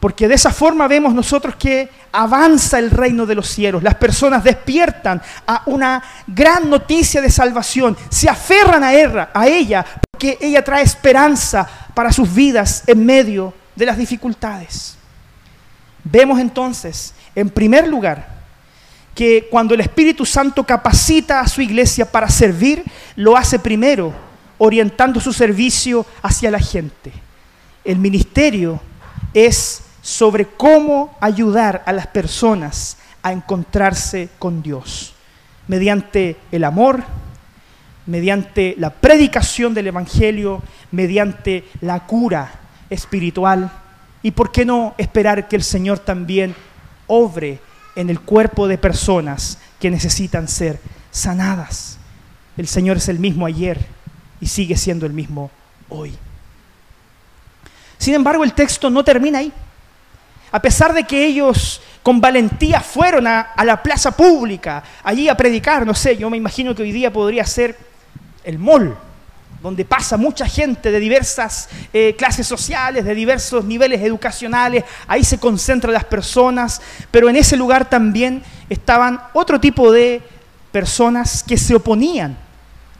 Porque 0.00 0.28
de 0.28 0.34
esa 0.34 0.50
forma 0.50 0.88
vemos 0.88 1.14
nosotros 1.14 1.56
que 1.56 1.90
avanza 2.12 2.78
el 2.78 2.90
reino 2.90 3.26
de 3.26 3.34
los 3.34 3.48
cielos. 3.48 3.82
Las 3.82 3.96
personas 3.96 4.42
despiertan 4.42 5.20
a 5.46 5.62
una 5.66 6.02
gran 6.26 6.70
noticia 6.70 7.20
de 7.20 7.30
salvación, 7.30 7.96
se 8.08 8.28
aferran 8.28 8.82
a 8.82 8.94
ella, 8.94 9.30
a 9.34 9.46
ella 9.46 9.84
porque 10.10 10.38
ella 10.40 10.64
trae 10.64 10.82
esperanza 10.82 11.68
para 11.94 12.12
sus 12.12 12.32
vidas 12.32 12.84
en 12.86 13.04
medio 13.04 13.52
de 13.76 13.86
las 13.86 13.98
dificultades. 13.98 14.96
Vemos 16.02 16.38
entonces, 16.40 17.14
en 17.34 17.50
primer 17.50 17.88
lugar, 17.88 18.40
que 19.14 19.48
cuando 19.50 19.74
el 19.74 19.80
Espíritu 19.80 20.24
Santo 20.24 20.64
capacita 20.64 21.40
a 21.40 21.48
su 21.48 21.60
iglesia 21.60 22.10
para 22.10 22.28
servir, 22.28 22.84
lo 23.16 23.36
hace 23.36 23.58
primero 23.58 24.12
orientando 24.58 25.20
su 25.20 25.32
servicio 25.32 26.06
hacia 26.22 26.50
la 26.50 26.60
gente. 26.60 27.12
El 27.84 27.98
ministerio 27.98 28.80
es 29.32 29.82
sobre 30.02 30.46
cómo 30.46 31.16
ayudar 31.20 31.82
a 31.86 31.92
las 31.92 32.06
personas 32.06 32.98
a 33.22 33.32
encontrarse 33.32 34.28
con 34.38 34.62
Dios, 34.62 35.14
mediante 35.66 36.36
el 36.52 36.64
amor, 36.64 37.02
mediante 38.06 38.74
la 38.78 38.90
predicación 38.90 39.74
del 39.74 39.88
Evangelio, 39.88 40.62
mediante 40.90 41.64
la 41.80 42.06
cura 42.06 42.52
espiritual 42.88 43.70
y 44.22 44.32
por 44.32 44.52
qué 44.52 44.64
no 44.64 44.94
esperar 44.98 45.48
que 45.48 45.56
el 45.56 45.62
Señor 45.62 46.00
también 46.00 46.54
obre 47.10 47.58
en 47.96 48.08
el 48.08 48.20
cuerpo 48.20 48.68
de 48.68 48.78
personas 48.78 49.58
que 49.80 49.90
necesitan 49.90 50.46
ser 50.46 50.80
sanadas. 51.10 51.98
El 52.56 52.68
Señor 52.68 52.98
es 52.98 53.08
el 53.08 53.18
mismo 53.18 53.46
ayer 53.46 53.84
y 54.40 54.46
sigue 54.46 54.76
siendo 54.76 55.06
el 55.06 55.12
mismo 55.12 55.50
hoy. 55.88 56.16
Sin 57.98 58.14
embargo, 58.14 58.44
el 58.44 58.54
texto 58.54 58.88
no 58.88 59.02
termina 59.04 59.40
ahí. 59.40 59.52
A 60.52 60.62
pesar 60.62 60.92
de 60.92 61.04
que 61.04 61.26
ellos 61.26 61.80
con 62.02 62.20
valentía 62.20 62.80
fueron 62.80 63.26
a, 63.26 63.52
la 63.64 63.82
plaza 63.82 64.16
pública, 64.16 64.82
allí 65.02 65.28
a 65.28 65.36
predicar, 65.36 65.84
no 65.84 65.94
sé, 65.94 66.16
yo 66.16 66.30
me 66.30 66.36
imagino 66.36 66.74
que 66.74 66.82
hoy 66.82 66.92
día 66.92 67.12
podría 67.12 67.44
ser 67.44 67.76
el 68.44 68.58
mall, 68.58 68.96
donde 69.62 69.84
pasa 69.84 70.16
mucha 70.16 70.46
gente 70.46 70.90
de 70.90 71.00
diversas 71.00 71.68
eh, 71.92 72.14
clases 72.16 72.46
sociales, 72.46 73.04
de 73.04 73.14
diversos 73.14 73.64
niveles 73.64 74.00
educacionales, 74.00 74.84
ahí 75.06 75.22
se 75.22 75.38
concentran 75.38 75.92
las 75.92 76.04
personas, 76.04 76.80
pero 77.10 77.28
en 77.28 77.36
ese 77.36 77.56
lugar 77.56 77.88
también 77.88 78.42
estaban 78.70 79.20
otro 79.34 79.60
tipo 79.60 79.92
de 79.92 80.22
personas 80.72 81.42
que 81.42 81.58
se 81.58 81.74
oponían 81.74 82.38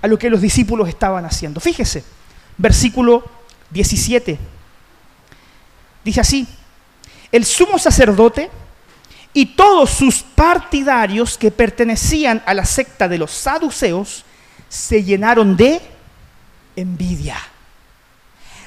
a 0.03 0.07
lo 0.07 0.19
que 0.19 0.31
los 0.31 0.41
discípulos 0.41 0.89
estaban 0.89 1.25
haciendo. 1.25 1.61
Fíjese, 1.61 2.05
versículo 2.59 3.25
17, 3.71 4.39
dice 6.05 6.21
así, 6.21 6.47
el 7.33 7.45
sumo 7.45 7.79
sacerdote 7.79 8.51
y 9.33 9.47
todos 9.47 9.91
sus 9.91 10.23
partidarios 10.23 11.39
que 11.39 11.51
pertenecían 11.51 12.43
a 12.45 12.55
la 12.55 12.65
secta 12.65 13.09
de 13.09 13.19
los 13.19 13.31
saduceos 13.31 14.25
se 14.69 15.05
llenaron 15.05 15.57
de 15.57 15.81
envidia. 16.81 17.37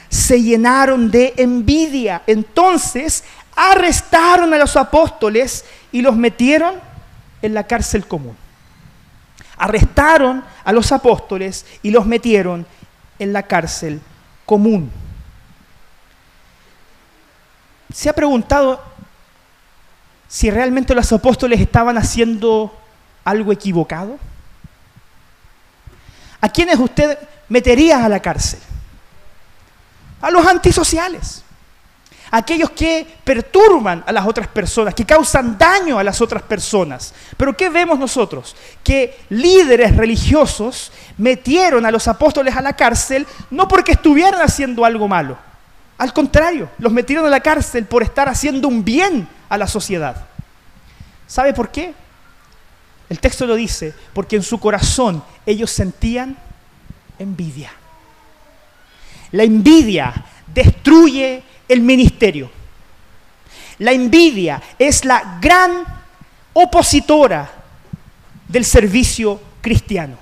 Se 0.09 0.41
llenaron 0.41 1.09
de 1.09 1.33
envidia. 1.37 2.21
Entonces 2.27 3.23
arrestaron 3.55 4.53
a 4.53 4.57
los 4.57 4.75
apóstoles 4.75 5.65
y 5.91 6.01
los 6.01 6.15
metieron 6.15 6.75
en 7.41 7.53
la 7.53 7.65
cárcel 7.65 8.07
común. 8.07 8.35
Arrestaron 9.57 10.43
a 10.63 10.71
los 10.71 10.91
apóstoles 10.91 11.65
y 11.81 11.91
los 11.91 12.05
metieron 12.05 12.65
en 13.19 13.33
la 13.33 13.43
cárcel 13.43 14.01
común. 14.45 14.91
¿Se 17.93 18.09
ha 18.09 18.13
preguntado 18.13 18.81
si 20.27 20.49
realmente 20.49 20.95
los 20.95 21.11
apóstoles 21.13 21.61
estaban 21.61 21.97
haciendo 21.97 22.75
algo 23.23 23.51
equivocado? 23.51 24.17
¿A 26.43 26.49
quiénes 26.49 26.77
usted 26.77 27.17
metería 27.47 28.03
a 28.03 28.09
la 28.09 28.19
cárcel? 28.19 28.59
A 30.19 30.29
los 30.29 30.45
antisociales, 30.45 31.41
aquellos 32.31 32.71
que 32.71 33.07
perturban 33.23 34.03
a 34.05 34.11
las 34.11 34.27
otras 34.27 34.49
personas, 34.49 34.93
que 34.93 35.05
causan 35.05 35.57
daño 35.57 35.97
a 35.97 36.03
las 36.03 36.19
otras 36.19 36.43
personas. 36.43 37.13
Pero 37.37 37.55
¿qué 37.55 37.69
vemos 37.69 37.97
nosotros? 37.97 38.57
Que 38.83 39.21
líderes 39.29 39.95
religiosos 39.95 40.91
metieron 41.17 41.85
a 41.85 41.91
los 41.91 42.09
apóstoles 42.09 42.57
a 42.57 42.61
la 42.61 42.73
cárcel 42.73 43.25
no 43.49 43.65
porque 43.69 43.93
estuvieran 43.93 44.41
haciendo 44.41 44.83
algo 44.83 45.07
malo, 45.07 45.37
al 45.97 46.11
contrario, 46.11 46.69
los 46.77 46.91
metieron 46.91 47.25
a 47.25 47.29
la 47.29 47.39
cárcel 47.39 47.85
por 47.85 48.03
estar 48.03 48.27
haciendo 48.27 48.67
un 48.67 48.83
bien 48.83 49.29
a 49.47 49.57
la 49.57 49.67
sociedad. 49.67 50.25
¿Sabe 51.25 51.53
por 51.53 51.69
qué? 51.69 51.93
El 53.13 53.19
texto 53.19 53.45
lo 53.45 53.53
dice, 53.53 53.93
porque 54.11 54.35
en 54.37 54.41
su 54.41 54.59
corazón 54.59 55.23
ellos 55.45 55.69
sentían 55.69 56.35
envidia. 57.19 57.71
La 59.33 59.43
envidia 59.43 60.11
destruye 60.47 61.43
el 61.67 61.81
ministerio. 61.81 62.49
La 63.77 63.91
envidia 63.91 64.59
es 64.79 65.05
la 65.05 65.37
gran 65.39 65.83
opositora 66.53 67.51
del 68.47 68.65
servicio 68.65 69.39
cristiano. 69.61 70.17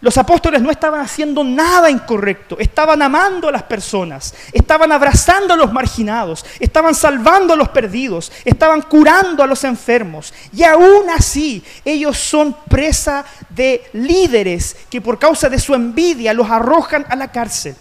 Los 0.00 0.16
apóstoles 0.16 0.62
no 0.62 0.70
estaban 0.70 1.00
haciendo 1.00 1.42
nada 1.42 1.90
incorrecto, 1.90 2.56
estaban 2.60 3.02
amando 3.02 3.48
a 3.48 3.52
las 3.52 3.64
personas, 3.64 4.32
estaban 4.52 4.92
abrazando 4.92 5.54
a 5.54 5.56
los 5.56 5.72
marginados, 5.72 6.46
estaban 6.60 6.94
salvando 6.94 7.54
a 7.54 7.56
los 7.56 7.70
perdidos, 7.70 8.30
estaban 8.44 8.82
curando 8.82 9.42
a 9.42 9.46
los 9.48 9.64
enfermos. 9.64 10.32
Y 10.52 10.62
aún 10.62 11.10
así 11.10 11.64
ellos 11.84 12.16
son 12.16 12.56
presa 12.68 13.24
de 13.48 13.90
líderes 13.92 14.76
que 14.88 15.00
por 15.00 15.18
causa 15.18 15.48
de 15.48 15.58
su 15.58 15.74
envidia 15.74 16.32
los 16.32 16.48
arrojan 16.48 17.04
a 17.08 17.16
la 17.16 17.32
cárcel. 17.32 17.74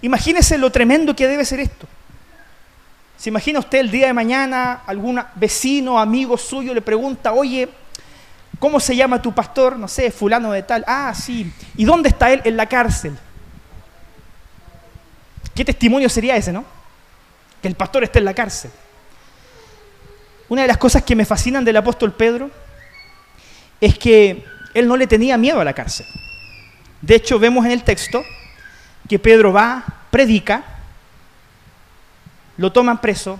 Imagínese 0.00 0.58
lo 0.58 0.70
tremendo 0.70 1.16
que 1.16 1.26
debe 1.26 1.44
ser 1.44 1.58
esto. 1.58 1.88
¿Se 3.16 3.30
imagina 3.30 3.58
usted 3.58 3.78
el 3.78 3.90
día 3.90 4.06
de 4.06 4.12
mañana 4.12 4.82
algún 4.86 5.20
vecino, 5.34 5.98
amigo 5.98 6.36
suyo 6.36 6.72
le 6.72 6.82
pregunta, 6.82 7.32
oye, 7.32 7.68
¿Cómo 8.58 8.80
se 8.80 8.94
llama 8.94 9.20
tu 9.20 9.34
pastor? 9.34 9.78
No 9.78 9.88
sé, 9.88 10.10
fulano 10.10 10.52
de 10.52 10.62
tal. 10.62 10.84
Ah, 10.86 11.12
sí. 11.14 11.52
¿Y 11.76 11.84
dónde 11.84 12.08
está 12.08 12.32
él? 12.32 12.40
En 12.44 12.56
la 12.56 12.66
cárcel. 12.66 13.16
¿Qué 15.54 15.64
testimonio 15.64 16.08
sería 16.08 16.36
ese, 16.36 16.52
no? 16.52 16.64
Que 17.60 17.68
el 17.68 17.74
pastor 17.74 18.04
esté 18.04 18.18
en 18.18 18.24
la 18.24 18.34
cárcel. 18.34 18.70
Una 20.48 20.62
de 20.62 20.68
las 20.68 20.78
cosas 20.78 21.02
que 21.02 21.16
me 21.16 21.24
fascinan 21.24 21.64
del 21.64 21.76
apóstol 21.76 22.12
Pedro 22.12 22.50
es 23.80 23.98
que 23.98 24.44
él 24.74 24.88
no 24.88 24.96
le 24.96 25.06
tenía 25.06 25.36
miedo 25.36 25.60
a 25.60 25.64
la 25.64 25.72
cárcel. 25.72 26.06
De 27.00 27.14
hecho, 27.14 27.38
vemos 27.38 27.64
en 27.64 27.72
el 27.72 27.82
texto 27.82 28.24
que 29.08 29.18
Pedro 29.18 29.52
va, 29.52 29.84
predica, 30.10 30.64
lo 32.56 32.72
toman 32.72 33.00
preso 33.00 33.38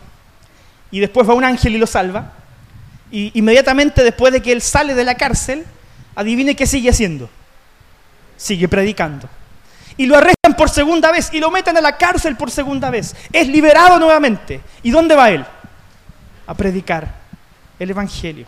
y 0.91 1.01
después 1.01 1.29
va 1.29 1.35
un 1.35 1.45
ángel 1.45 1.75
y 1.75 1.79
lo 1.79 1.87
salva 1.87 2.33
y 3.15 3.31
inmediatamente 3.35 4.03
después 4.03 4.33
de 4.33 4.43
que 4.43 4.51
él 4.51 4.61
sale 4.61 4.93
de 4.93 5.05
la 5.05 5.15
cárcel, 5.15 5.65
adivine 6.17 6.57
qué 6.57 6.67
sigue 6.67 6.91
haciendo. 6.91 7.31
Sigue 8.37 8.67
predicando. 8.67 9.29
Y 9.97 10.07
lo 10.07 10.17
arrestan 10.17 10.57
por 10.57 10.69
segunda 10.69 11.13
vez 11.13 11.31
y 11.33 11.39
lo 11.39 11.53
meten 11.53 11.77
a 11.77 11.81
la 11.81 11.97
cárcel 11.97 12.35
por 12.35 12.51
segunda 12.51 12.91
vez. 12.91 13.15
Es 13.33 13.47
liberado 13.47 14.01
nuevamente. 14.01 14.61
¿Y 14.83 14.91
dónde 14.91 15.15
va 15.15 15.31
él? 15.31 15.47
A 16.49 16.55
predicar 16.55 17.15
el 17.79 17.91
Evangelio. 17.91 18.47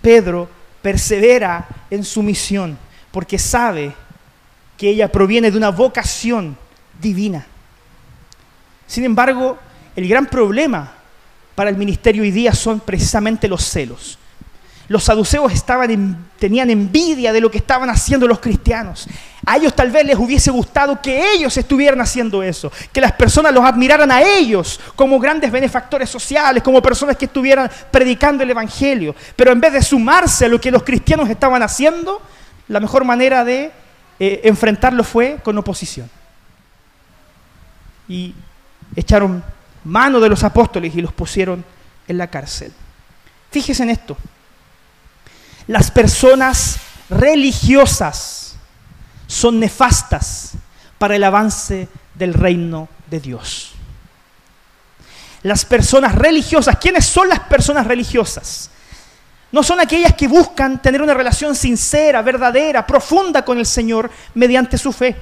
Pedro 0.00 0.48
persevera 0.80 1.68
en 1.90 2.04
su 2.04 2.22
misión 2.22 2.78
porque 3.10 3.38
sabe 3.38 3.92
que 4.78 4.88
ella 4.88 5.12
proviene 5.12 5.50
de 5.50 5.58
una 5.58 5.68
vocación 5.68 6.56
divina. 6.98 7.44
Sin 8.86 9.04
embargo, 9.04 9.58
el 9.94 10.08
gran 10.08 10.24
problema 10.24 10.95
para 11.56 11.70
el 11.70 11.76
ministerio 11.76 12.22
hoy 12.22 12.30
día 12.30 12.54
son 12.54 12.78
precisamente 12.78 13.48
los 13.48 13.64
celos. 13.64 14.18
Los 14.88 15.02
saduceos 15.02 15.52
tenían 16.38 16.70
envidia 16.70 17.32
de 17.32 17.40
lo 17.40 17.50
que 17.50 17.58
estaban 17.58 17.90
haciendo 17.90 18.28
los 18.28 18.38
cristianos. 18.38 19.08
A 19.44 19.56
ellos 19.56 19.74
tal 19.74 19.90
vez 19.90 20.04
les 20.06 20.16
hubiese 20.16 20.50
gustado 20.52 21.02
que 21.02 21.32
ellos 21.32 21.56
estuvieran 21.56 22.00
haciendo 22.00 22.42
eso, 22.42 22.70
que 22.92 23.00
las 23.00 23.12
personas 23.12 23.52
los 23.52 23.64
admiraran 23.64 24.12
a 24.12 24.22
ellos 24.22 24.78
como 24.94 25.18
grandes 25.18 25.50
benefactores 25.50 26.08
sociales, 26.08 26.62
como 26.62 26.80
personas 26.80 27.16
que 27.16 27.24
estuvieran 27.24 27.68
predicando 27.90 28.44
el 28.44 28.50
Evangelio. 28.50 29.16
Pero 29.34 29.50
en 29.50 29.60
vez 29.60 29.72
de 29.72 29.82
sumarse 29.82 30.44
a 30.44 30.48
lo 30.48 30.60
que 30.60 30.70
los 30.70 30.84
cristianos 30.84 31.28
estaban 31.28 31.62
haciendo, 31.64 32.22
la 32.68 32.78
mejor 32.78 33.04
manera 33.04 33.44
de 33.44 33.72
eh, 34.20 34.40
enfrentarlo 34.44 35.02
fue 35.02 35.38
con 35.42 35.58
oposición. 35.58 36.08
Y 38.08 38.34
echaron 38.94 39.42
mano 39.86 40.20
de 40.20 40.28
los 40.28 40.44
apóstoles 40.44 40.94
y 40.94 41.00
los 41.00 41.12
pusieron 41.12 41.64
en 42.08 42.18
la 42.18 42.28
cárcel. 42.28 42.72
Fíjese 43.50 43.84
en 43.84 43.90
esto. 43.90 44.16
Las 45.68 45.90
personas 45.90 46.78
religiosas 47.08 48.56
son 49.26 49.58
nefastas 49.58 50.52
para 50.98 51.16
el 51.16 51.24
avance 51.24 51.88
del 52.14 52.34
reino 52.34 52.88
de 53.10 53.20
Dios. 53.20 53.72
Las 55.42 55.64
personas 55.64 56.14
religiosas, 56.14 56.78
¿quiénes 56.78 57.06
son 57.06 57.28
las 57.28 57.40
personas 57.40 57.86
religiosas? 57.86 58.70
No 59.52 59.62
son 59.62 59.80
aquellas 59.80 60.14
que 60.14 60.26
buscan 60.26 60.82
tener 60.82 61.00
una 61.00 61.14
relación 61.14 61.54
sincera, 61.54 62.22
verdadera, 62.22 62.86
profunda 62.86 63.44
con 63.44 63.58
el 63.58 63.66
Señor 63.66 64.10
mediante 64.34 64.76
su 64.76 64.92
fe. 64.92 65.16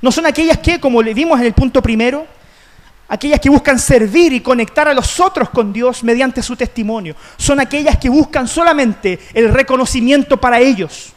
No 0.00 0.12
son 0.12 0.26
aquellas 0.26 0.58
que, 0.58 0.78
como 0.78 1.02
le 1.02 1.12
vimos 1.12 1.38
en 1.40 1.46
el 1.46 1.52
punto 1.52 1.82
primero, 1.82 2.26
aquellas 3.10 3.40
que 3.40 3.50
buscan 3.50 3.78
servir 3.78 4.32
y 4.32 4.40
conectar 4.40 4.88
a 4.88 4.94
los 4.94 5.20
otros 5.20 5.50
con 5.50 5.72
Dios 5.72 6.02
mediante 6.02 6.42
su 6.42 6.56
testimonio. 6.56 7.14
Son 7.36 7.60
aquellas 7.60 7.98
que 7.98 8.08
buscan 8.08 8.48
solamente 8.48 9.18
el 9.34 9.52
reconocimiento 9.52 10.38
para 10.38 10.60
ellos. 10.60 11.12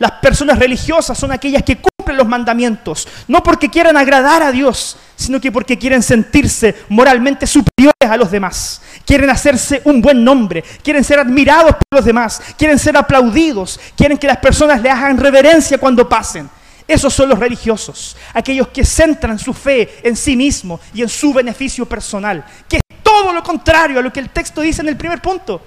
Las 0.00 0.12
personas 0.12 0.58
religiosas 0.58 1.16
son 1.16 1.30
aquellas 1.30 1.62
que 1.62 1.76
cumplen 1.76 2.16
los 2.16 2.26
mandamientos, 2.26 3.06
no 3.28 3.40
porque 3.40 3.68
quieran 3.68 3.96
agradar 3.96 4.42
a 4.42 4.50
Dios, 4.50 4.96
sino 5.14 5.40
que 5.40 5.52
porque 5.52 5.78
quieren 5.78 6.02
sentirse 6.02 6.74
moralmente 6.88 7.46
superiores 7.46 8.10
a 8.10 8.16
los 8.16 8.32
demás. 8.32 8.82
Quieren 9.06 9.30
hacerse 9.30 9.80
un 9.84 10.02
buen 10.02 10.24
nombre, 10.24 10.64
quieren 10.82 11.04
ser 11.04 11.20
admirados 11.20 11.76
por 11.76 11.98
los 11.98 12.04
demás, 12.04 12.42
quieren 12.58 12.80
ser 12.80 12.96
aplaudidos, 12.96 13.78
quieren 13.96 14.18
que 14.18 14.26
las 14.26 14.38
personas 14.38 14.82
le 14.82 14.90
hagan 14.90 15.18
reverencia 15.18 15.78
cuando 15.78 16.08
pasen. 16.08 16.50
Esos 16.92 17.14
son 17.14 17.30
los 17.30 17.38
religiosos, 17.38 18.18
aquellos 18.34 18.68
que 18.68 18.84
centran 18.84 19.38
su 19.38 19.54
fe 19.54 20.00
en 20.02 20.14
sí 20.14 20.36
mismo 20.36 20.78
y 20.92 21.00
en 21.00 21.08
su 21.08 21.32
beneficio 21.32 21.86
personal, 21.86 22.44
que 22.68 22.76
es 22.76 22.82
todo 23.02 23.32
lo 23.32 23.42
contrario 23.42 23.98
a 23.98 24.02
lo 24.02 24.12
que 24.12 24.20
el 24.20 24.28
texto 24.28 24.60
dice 24.60 24.82
en 24.82 24.88
el 24.88 24.96
primer 24.98 25.22
punto. 25.22 25.62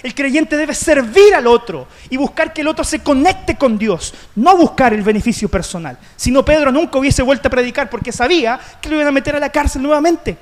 El 0.00 0.14
creyente 0.14 0.56
debe 0.56 0.72
servir 0.72 1.34
al 1.34 1.48
otro 1.48 1.88
y 2.08 2.16
buscar 2.16 2.52
que 2.52 2.60
el 2.60 2.68
otro 2.68 2.84
se 2.84 3.00
conecte 3.00 3.56
con 3.56 3.76
Dios, 3.76 4.14
no 4.36 4.56
buscar 4.56 4.94
el 4.94 5.02
beneficio 5.02 5.48
personal. 5.48 5.98
Si 6.14 6.30
no, 6.30 6.44
Pedro 6.44 6.70
nunca 6.70 7.00
hubiese 7.00 7.22
vuelto 7.22 7.48
a 7.48 7.50
predicar 7.50 7.90
porque 7.90 8.12
sabía 8.12 8.60
que 8.80 8.88
lo 8.88 8.94
iban 8.94 9.08
a 9.08 9.10
meter 9.10 9.34
a 9.34 9.40
la 9.40 9.50
cárcel 9.50 9.82
nuevamente. 9.82 10.38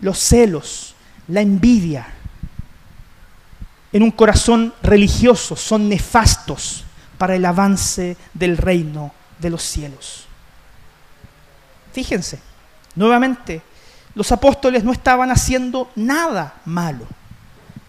Los 0.00 0.18
celos, 0.18 0.94
la 1.26 1.42
envidia 1.42 2.06
en 3.92 4.02
un 4.02 4.12
corazón 4.12 4.72
religioso 4.82 5.56
son 5.56 5.90
nefastos 5.90 6.86
para 7.18 7.34
el 7.34 7.44
avance 7.44 8.16
del 8.32 8.56
reino 8.56 9.12
de 9.38 9.50
los 9.50 9.62
cielos. 9.62 10.26
Fíjense, 11.92 12.38
nuevamente, 12.94 13.62
los 14.14 14.32
apóstoles 14.32 14.84
no 14.84 14.92
estaban 14.92 15.30
haciendo 15.30 15.90
nada 15.96 16.54
malo, 16.64 17.06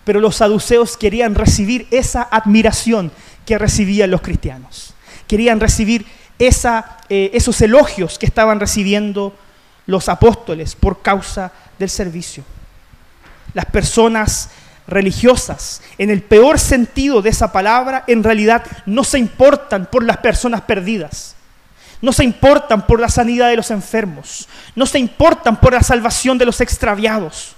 pero 0.04 0.20
los 0.20 0.38
saduceos 0.38 0.98
querían 0.98 1.36
recibir 1.36 1.88
esa 1.92 2.24
admiración 2.24 3.12
que 3.46 3.58
recibían 3.58 4.12
los 4.12 4.22
cristianos. 4.22 4.94
Querían 5.28 5.60
recibir 5.60 6.06
eh, 6.40 7.32
esos 7.34 7.62
elogios 7.62 8.18
que 8.18 8.26
estaban 8.26 8.60
recibiendo 8.60 9.36
los 9.86 10.08
apóstoles 10.08 10.76
por 10.76 11.02
causa 11.02 11.52
del 11.78 11.90
servicio. 11.90 12.44
Las 13.54 13.66
personas 13.66 14.50
religiosas, 14.90 15.82
en 15.98 16.10
el 16.10 16.22
peor 16.22 16.60
sentido 16.60 17.22
de 17.22 17.30
esa 17.30 17.52
palabra, 17.52 18.04
en 18.08 18.24
realidad 18.24 18.64
no 18.86 19.04
se 19.04 19.20
importan 19.20 19.86
por 19.86 20.04
las 20.04 20.18
personas 20.18 20.62
perdidas, 20.62 21.36
no 22.02 22.12
se 22.12 22.24
importan 22.24 22.86
por 22.86 23.00
la 23.00 23.10
sanidad 23.10 23.50
de 23.50 23.58
los 23.58 23.72
enfermos, 23.72 24.48
no 24.76 24.86
se 24.86 25.00
importan 25.00 25.60
por 25.60 25.74
la 25.74 25.84
salvación 25.84 26.38
de 26.38 26.46
los 26.46 26.62
extraviados. 26.62 27.56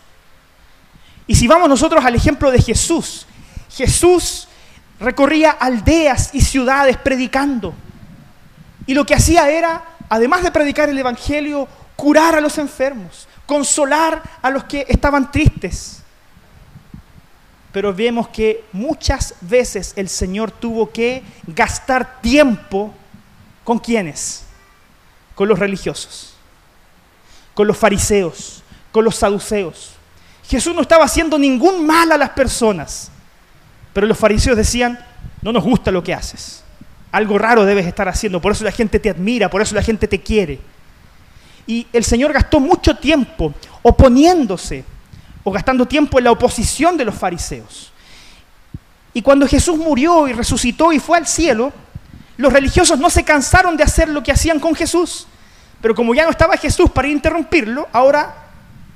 Y 1.27 1.35
si 1.35 1.47
vamos 1.47 1.69
nosotros 1.69 2.03
al 2.03 2.15
ejemplo 2.15 2.51
de 2.51 2.61
Jesús, 2.61 3.25
Jesús 3.69 4.47
recorría 4.99 5.51
aldeas 5.51 6.31
y 6.33 6.41
ciudades 6.41 6.97
predicando. 6.97 7.73
Y 8.85 8.93
lo 8.93 9.05
que 9.05 9.15
hacía 9.15 9.49
era, 9.49 9.83
además 10.09 10.43
de 10.43 10.51
predicar 10.51 10.89
el 10.89 10.97
Evangelio, 10.97 11.67
curar 11.95 12.35
a 12.35 12.41
los 12.41 12.57
enfermos, 12.57 13.27
consolar 13.45 14.21
a 14.41 14.49
los 14.49 14.65
que 14.65 14.85
estaban 14.89 15.31
tristes 15.31 16.00
pero 17.71 17.93
vemos 17.93 18.27
que 18.29 18.63
muchas 18.73 19.35
veces 19.41 19.93
el 19.95 20.09
Señor 20.09 20.51
tuvo 20.51 20.91
que 20.91 21.23
gastar 21.47 22.21
tiempo 22.21 22.93
con 23.63 23.79
quienes? 23.79 24.45
Con 25.35 25.47
los 25.47 25.57
religiosos, 25.57 26.33
con 27.53 27.67
los 27.67 27.77
fariseos, 27.77 28.63
con 28.91 29.05
los 29.05 29.15
saduceos. 29.15 29.93
Jesús 30.47 30.75
no 30.75 30.81
estaba 30.81 31.05
haciendo 31.05 31.39
ningún 31.39 31.85
mal 31.85 32.11
a 32.11 32.17
las 32.17 32.31
personas, 32.31 33.09
pero 33.93 34.05
los 34.05 34.17
fariseos 34.17 34.57
decían, 34.57 34.99
no 35.41 35.53
nos 35.53 35.63
gusta 35.63 35.91
lo 35.91 36.03
que 36.03 36.13
haces, 36.13 36.63
algo 37.11 37.37
raro 37.37 37.63
debes 37.63 37.85
estar 37.85 38.07
haciendo, 38.09 38.41
por 38.41 38.51
eso 38.51 38.65
la 38.65 38.71
gente 38.71 38.99
te 38.99 39.09
admira, 39.09 39.49
por 39.49 39.61
eso 39.61 39.75
la 39.75 39.81
gente 39.81 40.07
te 40.07 40.21
quiere. 40.21 40.59
Y 41.67 41.87
el 41.93 42.03
Señor 42.03 42.33
gastó 42.33 42.59
mucho 42.59 42.97
tiempo 42.97 43.53
oponiéndose 43.81 44.83
o 45.43 45.51
gastando 45.51 45.87
tiempo 45.87 46.17
en 46.19 46.25
la 46.25 46.31
oposición 46.31 46.97
de 46.97 47.05
los 47.05 47.15
fariseos. 47.15 47.91
Y 49.13 49.21
cuando 49.21 49.47
Jesús 49.47 49.77
murió 49.77 50.27
y 50.27 50.33
resucitó 50.33 50.93
y 50.93 50.99
fue 50.99 51.17
al 51.17 51.27
cielo, 51.27 51.73
los 52.37 52.53
religiosos 52.53 52.99
no 52.99 53.09
se 53.09 53.23
cansaron 53.23 53.75
de 53.75 53.83
hacer 53.83 54.09
lo 54.09 54.23
que 54.23 54.31
hacían 54.31 54.59
con 54.59 54.73
Jesús. 54.73 55.27
Pero 55.81 55.95
como 55.95 56.13
ya 56.13 56.23
no 56.23 56.31
estaba 56.31 56.57
Jesús 56.57 56.89
para 56.89 57.07
interrumpirlo, 57.07 57.87
ahora 57.91 58.33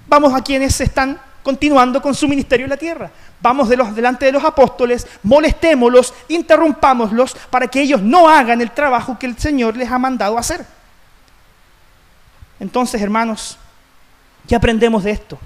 vamos 0.07 0.33
a 0.33 0.41
quienes 0.41 0.79
están 0.79 1.19
continuando 1.43 2.01
con 2.01 2.15
su 2.15 2.27
ministerio 2.27 2.65
en 2.65 2.69
la 2.69 2.77
tierra. 2.77 3.11
Vamos 3.41 3.69
de 3.69 3.77
delante 3.93 4.25
de 4.25 4.31
los 4.31 4.43
apóstoles, 4.43 5.05
molestémoslos, 5.23 6.13
interrumpámoslos 6.27 7.35
para 7.49 7.67
que 7.67 7.81
ellos 7.81 8.01
no 8.01 8.29
hagan 8.29 8.61
el 8.61 8.71
trabajo 8.71 9.19
que 9.19 9.25
el 9.27 9.37
Señor 9.37 9.75
les 9.75 9.91
ha 9.91 9.99
mandado 9.99 10.37
hacer. 10.37 10.65
Entonces, 12.59 13.01
hermanos, 13.01 13.57
¿qué 14.47 14.55
aprendemos 14.55 15.03
de 15.03 15.11
esto? 15.11 15.37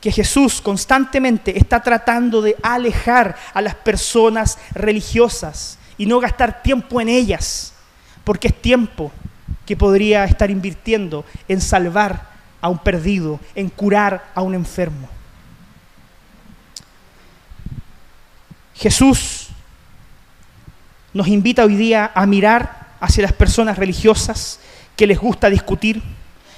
Que 0.00 0.10
Jesús 0.10 0.60
constantemente 0.60 1.58
está 1.58 1.82
tratando 1.82 2.40
de 2.40 2.56
alejar 2.62 3.36
a 3.52 3.60
las 3.60 3.74
personas 3.74 4.58
religiosas 4.72 5.78
y 5.98 6.06
no 6.06 6.20
gastar 6.20 6.62
tiempo 6.62 7.00
en 7.00 7.08
ellas, 7.08 7.74
porque 8.24 8.48
es 8.48 8.62
tiempo 8.62 9.12
que 9.66 9.76
podría 9.76 10.24
estar 10.24 10.50
invirtiendo 10.50 11.24
en 11.48 11.60
salvar 11.60 12.30
a 12.60 12.68
un 12.68 12.78
perdido, 12.78 13.38
en 13.54 13.68
curar 13.68 14.30
a 14.34 14.42
un 14.42 14.54
enfermo. 14.54 15.08
Jesús 18.74 19.48
nos 21.12 21.28
invita 21.28 21.64
hoy 21.64 21.76
día 21.76 22.10
a 22.14 22.24
mirar 22.24 22.88
hacia 23.00 23.22
las 23.22 23.32
personas 23.32 23.76
religiosas 23.76 24.60
que 24.96 25.06
les 25.06 25.18
gusta 25.18 25.50
discutir, 25.50 26.02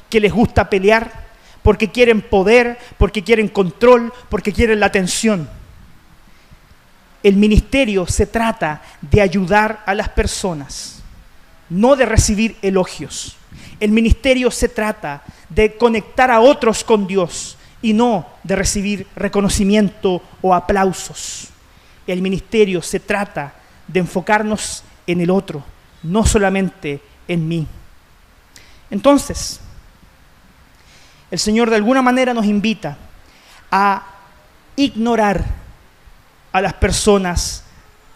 que 0.08 0.20
les 0.20 0.32
gusta 0.32 0.70
pelear, 0.70 1.31
porque 1.62 1.90
quieren 1.90 2.20
poder, 2.20 2.78
porque 2.98 3.22
quieren 3.22 3.48
control, 3.48 4.12
porque 4.28 4.52
quieren 4.52 4.80
la 4.80 4.86
atención. 4.86 5.48
El 7.22 7.36
ministerio 7.36 8.06
se 8.06 8.26
trata 8.26 8.82
de 9.00 9.20
ayudar 9.20 9.82
a 9.86 9.94
las 9.94 10.08
personas, 10.08 11.02
no 11.68 11.94
de 11.94 12.06
recibir 12.06 12.56
elogios. 12.62 13.36
El 13.78 13.92
ministerio 13.92 14.50
se 14.50 14.68
trata 14.68 15.22
de 15.48 15.76
conectar 15.76 16.30
a 16.30 16.40
otros 16.40 16.82
con 16.82 17.06
Dios 17.06 17.56
y 17.80 17.92
no 17.92 18.26
de 18.42 18.56
recibir 18.56 19.06
reconocimiento 19.14 20.22
o 20.40 20.54
aplausos. 20.54 21.48
El 22.06 22.22
ministerio 22.22 22.82
se 22.82 22.98
trata 22.98 23.54
de 23.86 24.00
enfocarnos 24.00 24.82
en 25.06 25.20
el 25.20 25.30
otro, 25.30 25.64
no 26.02 26.24
solamente 26.24 27.00
en 27.28 27.46
mí. 27.46 27.66
Entonces, 28.90 29.60
el 31.32 31.38
Señor 31.38 31.70
de 31.70 31.76
alguna 31.76 32.02
manera 32.02 32.34
nos 32.34 32.44
invita 32.44 32.98
a 33.70 34.06
ignorar 34.76 35.42
a 36.52 36.60
las 36.60 36.74
personas 36.74 37.64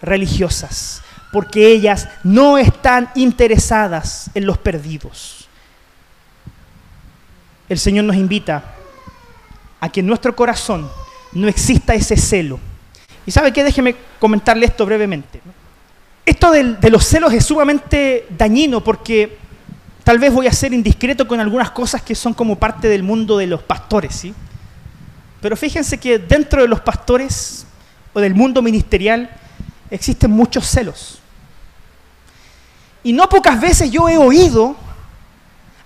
religiosas, 0.02 1.00
porque 1.32 1.66
ellas 1.66 2.10
no 2.22 2.58
están 2.58 3.08
interesadas 3.14 4.28
en 4.34 4.44
los 4.44 4.58
perdidos. 4.58 5.48
El 7.70 7.78
Señor 7.78 8.04
nos 8.04 8.16
invita 8.16 8.74
a 9.80 9.88
que 9.88 10.00
en 10.00 10.06
nuestro 10.06 10.36
corazón 10.36 10.86
no 11.32 11.48
exista 11.48 11.94
ese 11.94 12.18
celo. 12.18 12.60
Y 13.24 13.30
sabe 13.30 13.50
qué, 13.50 13.64
déjeme 13.64 13.96
comentarle 14.20 14.66
esto 14.66 14.84
brevemente. 14.84 15.40
Esto 16.26 16.50
de 16.50 16.90
los 16.90 17.06
celos 17.06 17.32
es 17.32 17.46
sumamente 17.46 18.26
dañino 18.36 18.84
porque 18.84 19.38
tal 20.06 20.20
vez 20.20 20.32
voy 20.32 20.46
a 20.46 20.52
ser 20.52 20.72
indiscreto 20.72 21.26
con 21.26 21.40
algunas 21.40 21.72
cosas 21.72 22.00
que 22.00 22.14
son 22.14 22.32
como 22.32 22.54
parte 22.60 22.86
del 22.86 23.02
mundo 23.02 23.38
de 23.38 23.48
los 23.48 23.60
pastores, 23.60 24.14
¿sí? 24.14 24.32
Pero 25.40 25.56
fíjense 25.56 25.98
que 25.98 26.20
dentro 26.20 26.62
de 26.62 26.68
los 26.68 26.78
pastores 26.80 27.66
o 28.12 28.20
del 28.20 28.32
mundo 28.32 28.62
ministerial 28.62 29.28
existen 29.90 30.30
muchos 30.30 30.64
celos. 30.64 31.18
Y 33.02 33.12
no 33.12 33.28
pocas 33.28 33.60
veces 33.60 33.90
yo 33.90 34.08
he 34.08 34.16
oído 34.16 34.76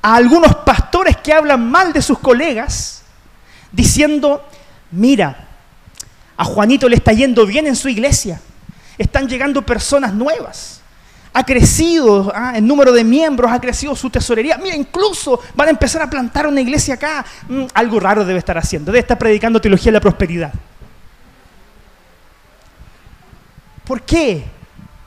a 0.02 0.16
algunos 0.16 0.54
pastores 0.54 1.16
que 1.16 1.32
hablan 1.32 1.70
mal 1.70 1.94
de 1.94 2.02
sus 2.02 2.18
colegas 2.18 3.00
diciendo, 3.72 4.46
mira, 4.90 5.48
a 6.36 6.44
Juanito 6.44 6.90
le 6.90 6.96
está 6.96 7.14
yendo 7.14 7.46
bien 7.46 7.66
en 7.66 7.74
su 7.74 7.88
iglesia, 7.88 8.38
están 8.98 9.30
llegando 9.30 9.64
personas 9.64 10.12
nuevas, 10.12 10.79
ha 11.32 11.44
crecido 11.44 12.32
ah, 12.34 12.54
el 12.56 12.66
número 12.66 12.92
de 12.92 13.04
miembros, 13.04 13.50
ha 13.52 13.60
crecido 13.60 13.94
su 13.94 14.10
tesorería, 14.10 14.58
mira, 14.58 14.74
incluso 14.74 15.40
van 15.54 15.68
a 15.68 15.70
empezar 15.70 16.02
a 16.02 16.10
plantar 16.10 16.46
una 16.46 16.60
iglesia 16.60 16.94
acá, 16.94 17.24
mm, 17.48 17.64
algo 17.74 18.00
raro 18.00 18.24
debe 18.24 18.38
estar 18.38 18.58
haciendo, 18.58 18.90
debe 18.90 19.00
estar 19.00 19.18
predicando 19.18 19.60
teología 19.60 19.86
de 19.86 19.92
la 19.92 20.00
prosperidad. 20.00 20.52
¿Por 23.84 24.02
qué 24.02 24.44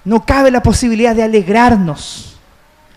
no 0.06 0.26
cabe 0.26 0.52
la 0.52 0.62
posibilidad 0.62 1.16
de 1.16 1.24
alegrarnos? 1.24 2.38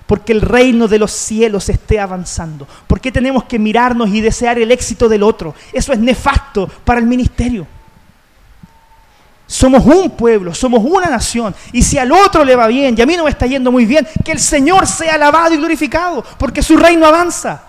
Porque 0.06 0.32
el 0.32 0.40
reino 0.40 0.86
de 0.86 0.98
los 0.98 1.10
cielos 1.10 1.68
esté 1.68 1.98
avanzando. 1.98 2.66
¿Por 2.86 3.00
qué 3.00 3.10
tenemos 3.10 3.44
que 3.44 3.58
mirarnos 3.58 4.08
y 4.10 4.20
desear 4.20 4.58
el 4.58 4.70
éxito 4.70 5.08
del 5.08 5.24
otro? 5.24 5.54
Eso 5.72 5.92
es 5.92 5.98
nefasto 5.98 6.68
para 6.84 7.00
el 7.00 7.06
ministerio. 7.06 7.66
Somos 9.46 9.84
un 9.86 10.10
pueblo, 10.10 10.52
somos 10.54 10.82
una 10.84 11.06
nación. 11.06 11.54
Y 11.72 11.82
si 11.82 11.98
al 11.98 12.10
otro 12.10 12.44
le 12.44 12.56
va 12.56 12.66
bien 12.66 12.96
y 12.98 13.02
a 13.02 13.06
mí 13.06 13.16
no 13.16 13.24
me 13.24 13.30
está 13.30 13.46
yendo 13.46 13.70
muy 13.70 13.86
bien, 13.86 14.06
que 14.24 14.32
el 14.32 14.40
Señor 14.40 14.86
sea 14.86 15.14
alabado 15.14 15.54
y 15.54 15.58
glorificado, 15.58 16.24
porque 16.38 16.62
su 16.62 16.76
reino 16.76 17.06
avanza. 17.06 17.62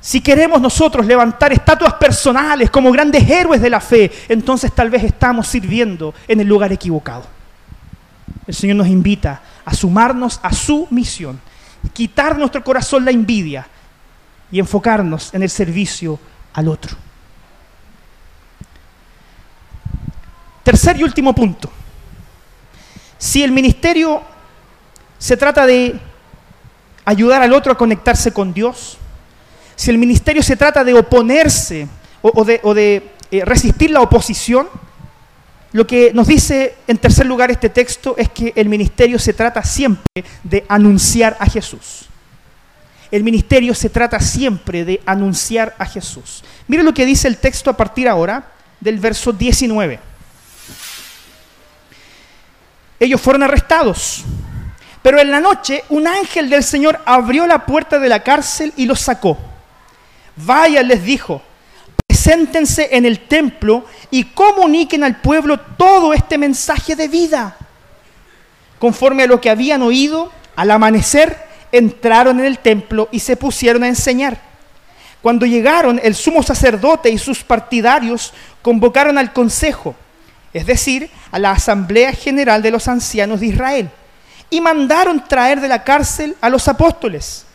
Si 0.00 0.20
queremos 0.20 0.60
nosotros 0.60 1.06
levantar 1.06 1.52
estatuas 1.52 1.94
personales 1.94 2.70
como 2.70 2.90
grandes 2.90 3.28
héroes 3.28 3.60
de 3.60 3.70
la 3.70 3.80
fe, 3.80 4.10
entonces 4.28 4.72
tal 4.72 4.90
vez 4.90 5.04
estamos 5.04 5.46
sirviendo 5.46 6.12
en 6.26 6.40
el 6.40 6.48
lugar 6.48 6.72
equivocado. 6.72 7.24
El 8.46 8.54
Señor 8.54 8.76
nos 8.76 8.88
invita 8.88 9.40
a 9.64 9.74
sumarnos 9.74 10.40
a 10.42 10.52
su 10.52 10.88
misión, 10.90 11.40
quitar 11.92 12.36
nuestro 12.36 12.64
corazón 12.64 13.04
la 13.04 13.12
envidia 13.12 13.68
y 14.50 14.58
enfocarnos 14.58 15.32
en 15.34 15.42
el 15.42 15.50
servicio 15.50 16.18
al 16.54 16.68
otro. 16.68 16.96
Tercer 20.62 20.98
y 20.98 21.04
último 21.04 21.34
punto. 21.34 21.70
Si 23.18 23.42
el 23.42 23.52
ministerio 23.52 24.22
se 25.18 25.36
trata 25.36 25.66
de 25.66 25.98
ayudar 27.04 27.42
al 27.42 27.52
otro 27.52 27.72
a 27.72 27.78
conectarse 27.78 28.32
con 28.32 28.52
Dios, 28.52 28.98
si 29.76 29.90
el 29.90 29.98
ministerio 29.98 30.42
se 30.42 30.56
trata 30.56 30.84
de 30.84 30.94
oponerse 30.94 31.88
o, 32.20 32.44
de, 32.44 33.10
eh, 33.30 33.44
resistir 33.44 33.90
la 33.90 34.00
oposición, 34.00 34.68
lo 35.72 35.86
que 35.86 36.12
nos 36.12 36.26
dice 36.26 36.76
en 36.86 36.98
tercer 36.98 37.26
lugar 37.26 37.50
este 37.50 37.70
texto 37.70 38.14
es 38.18 38.28
que 38.28 38.52
el 38.56 38.68
ministerio 38.68 39.18
se 39.18 39.32
trata 39.32 39.62
siempre 39.64 40.24
de 40.42 40.64
anunciar 40.68 41.36
a 41.40 41.46
Jesús. 41.46 42.06
El 43.10 43.24
ministerio 43.24 43.74
se 43.74 43.90
trata 43.90 44.20
siempre 44.20 44.84
de 44.84 45.00
anunciar 45.06 45.74
a 45.78 45.86
Jesús. 45.86 46.44
Mire 46.68 46.82
lo 46.82 46.94
que 46.94 47.06
dice 47.06 47.28
el 47.28 47.38
texto 47.38 47.70
a 47.70 47.76
partir 47.76 48.08
ahora 48.08 48.52
del 48.80 48.98
verso 48.98 49.32
19. 49.32 50.11
Ellos 53.02 53.20
fueron 53.20 53.42
arrestados, 53.42 54.22
pero 55.02 55.20
en 55.20 55.32
la 55.32 55.40
noche 55.40 55.82
un 55.88 56.06
ángel 56.06 56.48
del 56.48 56.62
Señor 56.62 57.00
abrió 57.04 57.48
la 57.48 57.66
puerta 57.66 57.98
de 57.98 58.08
la 58.08 58.22
cárcel 58.22 58.72
y 58.76 58.86
los 58.86 59.00
sacó. 59.00 59.36
Vaya, 60.36 60.84
les 60.84 61.02
dijo, 61.02 61.42
preséntense 62.06 62.90
en 62.92 63.04
el 63.04 63.26
templo 63.26 63.86
y 64.12 64.22
comuniquen 64.22 65.02
al 65.02 65.20
pueblo 65.20 65.58
todo 65.58 66.12
este 66.12 66.38
mensaje 66.38 66.94
de 66.94 67.08
vida. 67.08 67.56
Conforme 68.78 69.24
a 69.24 69.26
lo 69.26 69.40
que 69.40 69.50
habían 69.50 69.82
oído, 69.82 70.30
al 70.54 70.70
amanecer 70.70 71.36
entraron 71.72 72.38
en 72.38 72.46
el 72.46 72.60
templo 72.60 73.08
y 73.10 73.18
se 73.18 73.36
pusieron 73.36 73.82
a 73.82 73.88
enseñar. 73.88 74.38
Cuando 75.22 75.44
llegaron, 75.44 76.00
el 76.04 76.14
sumo 76.14 76.40
sacerdote 76.44 77.10
y 77.10 77.18
sus 77.18 77.42
partidarios 77.42 78.32
convocaron 78.62 79.18
al 79.18 79.32
consejo, 79.32 79.96
es 80.52 80.66
decir, 80.66 81.10
a 81.30 81.38
la 81.38 81.52
asamblea 81.52 82.12
general 82.12 82.62
de 82.62 82.70
los 82.70 82.88
ancianos 82.88 83.40
de 83.40 83.46
Israel, 83.46 83.90
y 84.50 84.60
mandaron 84.60 85.24
traer 85.26 85.60
de 85.60 85.68
la 85.68 85.82
cárcel 85.82 86.36
a 86.40 86.50
los 86.50 86.68
apóstoles. 86.68 87.46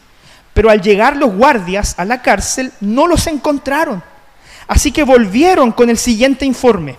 Pero 0.54 0.72
al 0.72 0.82
llegar 0.82 1.16
los 1.16 1.36
guardias 1.36 1.94
a 1.98 2.06
la 2.06 2.24
cárcel 2.24 2.72
no 2.82 3.06
los 3.06 3.28
encontraron. 3.28 4.02
Así 4.68 4.92
que 4.92 5.04
volvieron 5.04 5.72
con 5.72 5.92
el 5.92 5.98
siguiente 6.00 6.46
informe. 6.46 6.96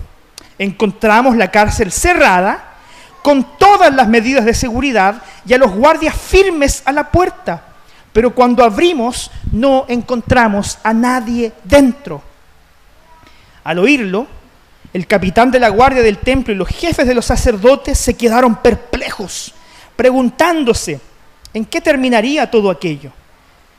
Encontramos 0.58 1.36
la 1.36 1.50
cárcel 1.50 1.90
cerrada, 1.90 2.76
con 3.22 3.58
todas 3.58 3.92
las 3.92 4.06
medidas 4.06 4.44
de 4.44 4.54
seguridad 4.54 5.22
y 5.44 5.52
a 5.52 5.58
los 5.58 5.72
guardias 5.72 6.14
firmes 6.14 6.82
a 6.84 6.92
la 6.92 7.10
puerta. 7.10 7.64
Pero 8.12 8.34
cuando 8.34 8.64
abrimos 8.64 9.30
no 9.50 9.84
encontramos 9.88 10.78
a 10.82 10.92
nadie 10.92 11.52
dentro. 11.64 12.22
Al 13.64 13.80
oírlo, 13.80 14.28
el 14.92 15.06
capitán 15.06 15.50
de 15.50 15.60
la 15.60 15.68
guardia 15.68 16.02
del 16.02 16.18
templo 16.18 16.52
y 16.52 16.56
los 16.56 16.68
jefes 16.68 17.06
de 17.06 17.14
los 17.14 17.26
sacerdotes 17.26 17.98
se 17.98 18.16
quedaron 18.16 18.56
perplejos, 18.56 19.54
preguntándose 19.96 21.00
en 21.52 21.64
qué 21.64 21.80
terminaría 21.80 22.50
todo 22.50 22.70
aquello. 22.70 23.12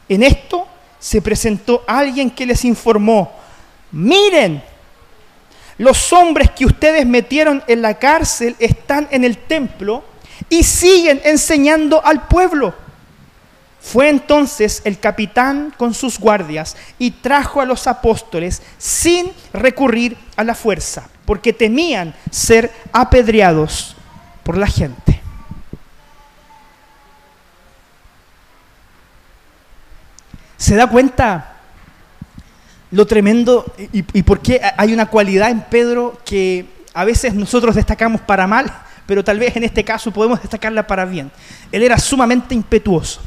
En 0.08 0.24
esto 0.24 0.68
se 1.00 1.22
presentó 1.22 1.84
alguien 1.88 2.30
que 2.30 2.46
les 2.46 2.66
informó, 2.66 3.32
miren, 3.92 4.62
los 5.78 6.12
hombres 6.12 6.52
que 6.52 6.66
ustedes 6.66 7.06
metieron 7.06 7.64
en 7.68 7.82
la 7.82 7.94
cárcel 7.94 8.56
están 8.60 9.08
en 9.12 9.24
el 9.24 9.38
templo 9.38 10.04
y 10.50 10.64
siguen 10.64 11.22
enseñando 11.24 12.06
al 12.06 12.28
pueblo. 12.28 12.74
Fue 13.82 14.10
entonces 14.10 14.82
el 14.84 15.00
capitán 15.00 15.74
con 15.78 15.94
sus 15.94 16.20
guardias 16.20 16.76
y 16.98 17.12
trajo 17.12 17.62
a 17.62 17.66
los 17.66 17.88
apóstoles 17.88 18.62
sin 18.78 19.32
recurrir 19.54 20.18
a 20.36 20.44
la 20.44 20.54
fuerza, 20.54 21.10
porque 21.26 21.54
temían 21.54 22.14
ser 22.30 22.72
apedreados 22.92 23.96
por 24.44 24.58
la 24.58 24.68
gente. 24.68 25.22
¿Se 30.58 30.76
da 30.76 30.88
cuenta 30.88 31.56
lo 32.92 33.08
tremendo 33.08 33.74
y, 33.94 34.24
por 34.24 34.42
qué 34.42 34.60
hay 34.78 34.94
una 34.94 35.06
cualidad 35.06 35.52
en 35.52 35.62
Pedro 35.62 36.20
que 36.26 36.66
a 36.94 37.06
veces 37.06 37.34
nosotros 37.34 37.76
destacamos 37.76 38.20
para 38.22 38.46
mal, 38.46 38.72
pero 39.06 39.24
tal 39.24 39.40
vez 39.40 39.56
en 39.56 39.64
este 39.64 39.86
caso 39.86 40.12
podemos 40.12 40.42
destacarla 40.42 40.86
para 40.86 41.06
bien? 41.06 41.32
Él 41.72 41.82
era 41.82 41.98
sumamente 41.98 42.54
impetuoso. 42.54 43.22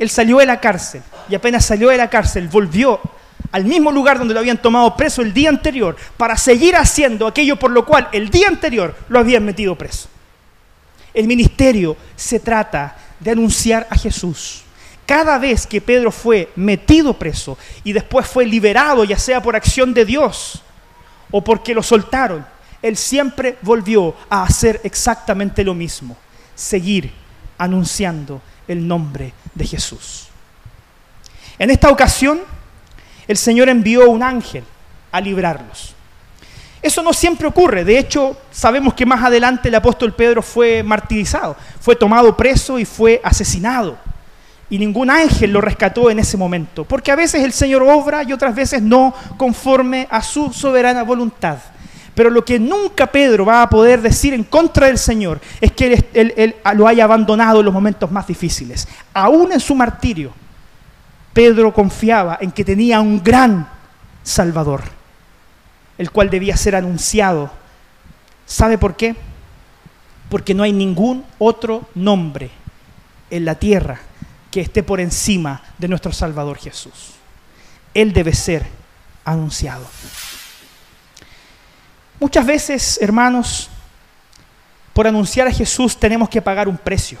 Él 0.00 0.08
salió 0.08 0.38
de 0.38 0.46
la 0.46 0.58
cárcel 0.60 1.02
y 1.28 1.34
apenas 1.34 1.66
salió 1.66 1.90
de 1.90 1.98
la 1.98 2.08
cárcel 2.08 2.48
volvió 2.48 2.98
al 3.52 3.66
mismo 3.66 3.92
lugar 3.92 4.18
donde 4.18 4.32
lo 4.32 4.40
habían 4.40 4.60
tomado 4.60 4.96
preso 4.96 5.20
el 5.20 5.34
día 5.34 5.50
anterior 5.50 5.94
para 6.16 6.38
seguir 6.38 6.74
haciendo 6.74 7.26
aquello 7.26 7.58
por 7.58 7.70
lo 7.70 7.84
cual 7.84 8.08
el 8.10 8.30
día 8.30 8.48
anterior 8.48 8.96
lo 9.10 9.18
habían 9.18 9.44
metido 9.44 9.76
preso. 9.76 10.08
El 11.12 11.26
ministerio 11.26 11.98
se 12.16 12.40
trata 12.40 12.96
de 13.20 13.32
anunciar 13.32 13.86
a 13.90 13.94
Jesús 13.94 14.62
cada 15.04 15.36
vez 15.36 15.66
que 15.66 15.82
Pedro 15.82 16.10
fue 16.10 16.50
metido 16.56 17.18
preso 17.18 17.58
y 17.84 17.92
después 17.92 18.26
fue 18.26 18.46
liberado, 18.46 19.04
ya 19.04 19.18
sea 19.18 19.42
por 19.42 19.54
acción 19.54 19.92
de 19.92 20.06
Dios 20.06 20.62
o 21.30 21.44
porque 21.44 21.74
lo 21.74 21.82
soltaron, 21.82 22.46
él 22.80 22.96
siempre 22.96 23.58
volvió 23.60 24.14
a 24.30 24.44
hacer 24.44 24.80
exactamente 24.82 25.62
lo 25.62 25.74
mismo, 25.74 26.16
seguir 26.54 27.12
anunciando 27.58 28.40
el 28.70 28.86
nombre 28.86 29.32
de 29.54 29.66
Jesús. 29.66 30.28
En 31.58 31.70
esta 31.70 31.90
ocasión, 31.90 32.40
el 33.26 33.36
Señor 33.36 33.68
envió 33.68 34.08
un 34.08 34.22
ángel 34.22 34.64
a 35.12 35.20
librarlos. 35.20 35.94
Eso 36.80 37.02
no 37.02 37.12
siempre 37.12 37.46
ocurre. 37.46 37.84
De 37.84 37.98
hecho, 37.98 38.36
sabemos 38.50 38.94
que 38.94 39.04
más 39.04 39.22
adelante 39.22 39.68
el 39.68 39.74
apóstol 39.74 40.14
Pedro 40.14 40.42
fue 40.42 40.82
martirizado, 40.82 41.56
fue 41.80 41.96
tomado 41.96 42.36
preso 42.36 42.78
y 42.78 42.84
fue 42.84 43.20
asesinado 43.22 43.98
y 44.70 44.78
ningún 44.78 45.10
ángel 45.10 45.50
lo 45.50 45.60
rescató 45.60 46.10
en 46.10 46.20
ese 46.20 46.36
momento, 46.36 46.84
porque 46.84 47.10
a 47.10 47.16
veces 47.16 47.42
el 47.42 47.52
Señor 47.52 47.82
obra 47.82 48.22
y 48.22 48.32
otras 48.32 48.54
veces 48.54 48.80
no 48.80 49.12
conforme 49.36 50.06
a 50.08 50.22
su 50.22 50.52
soberana 50.52 51.02
voluntad. 51.02 51.58
Pero 52.20 52.28
lo 52.28 52.44
que 52.44 52.58
nunca 52.58 53.06
Pedro 53.06 53.46
va 53.46 53.62
a 53.62 53.70
poder 53.70 54.02
decir 54.02 54.34
en 54.34 54.44
contra 54.44 54.88
del 54.88 54.98
Señor 54.98 55.40
es 55.58 55.72
que 55.72 56.04
él, 56.12 56.54
lo 56.74 56.86
haya 56.86 57.04
abandonado 57.04 57.60
en 57.60 57.64
los 57.64 57.72
momentos 57.72 58.10
más 58.10 58.26
difíciles. 58.26 58.86
Aún 59.14 59.52
en 59.52 59.58
su 59.58 59.74
martirio, 59.74 60.30
Pedro 61.32 61.72
confiaba 61.72 62.36
en 62.38 62.52
que 62.52 62.62
tenía 62.62 63.00
un 63.00 63.24
gran 63.24 63.66
Salvador, 64.22 64.82
el 65.96 66.10
cual 66.10 66.28
debía 66.28 66.58
ser 66.58 66.76
anunciado. 66.76 67.50
¿Sabe 68.44 68.76
por 68.76 68.96
qué? 68.96 69.16
Porque 70.28 70.52
no 70.52 70.62
hay 70.62 70.74
ningún 70.74 71.24
otro 71.38 71.88
nombre 71.94 72.50
en 73.30 73.46
la 73.46 73.54
tierra 73.54 73.98
que 74.50 74.60
esté 74.60 74.82
por 74.82 75.00
encima 75.00 75.62
de 75.78 75.88
nuestro 75.88 76.12
Salvador 76.12 76.58
Jesús. 76.58 77.14
Él 77.94 78.12
debe 78.12 78.34
ser 78.34 78.66
anunciado. 79.24 79.86
Muchas 82.20 82.44
veces, 82.44 82.98
hermanos, 83.00 83.70
por 84.92 85.06
anunciar 85.06 85.48
a 85.48 85.52
Jesús 85.52 85.96
tenemos 85.96 86.28
que 86.28 86.42
pagar 86.42 86.68
un 86.68 86.76
precio. 86.76 87.18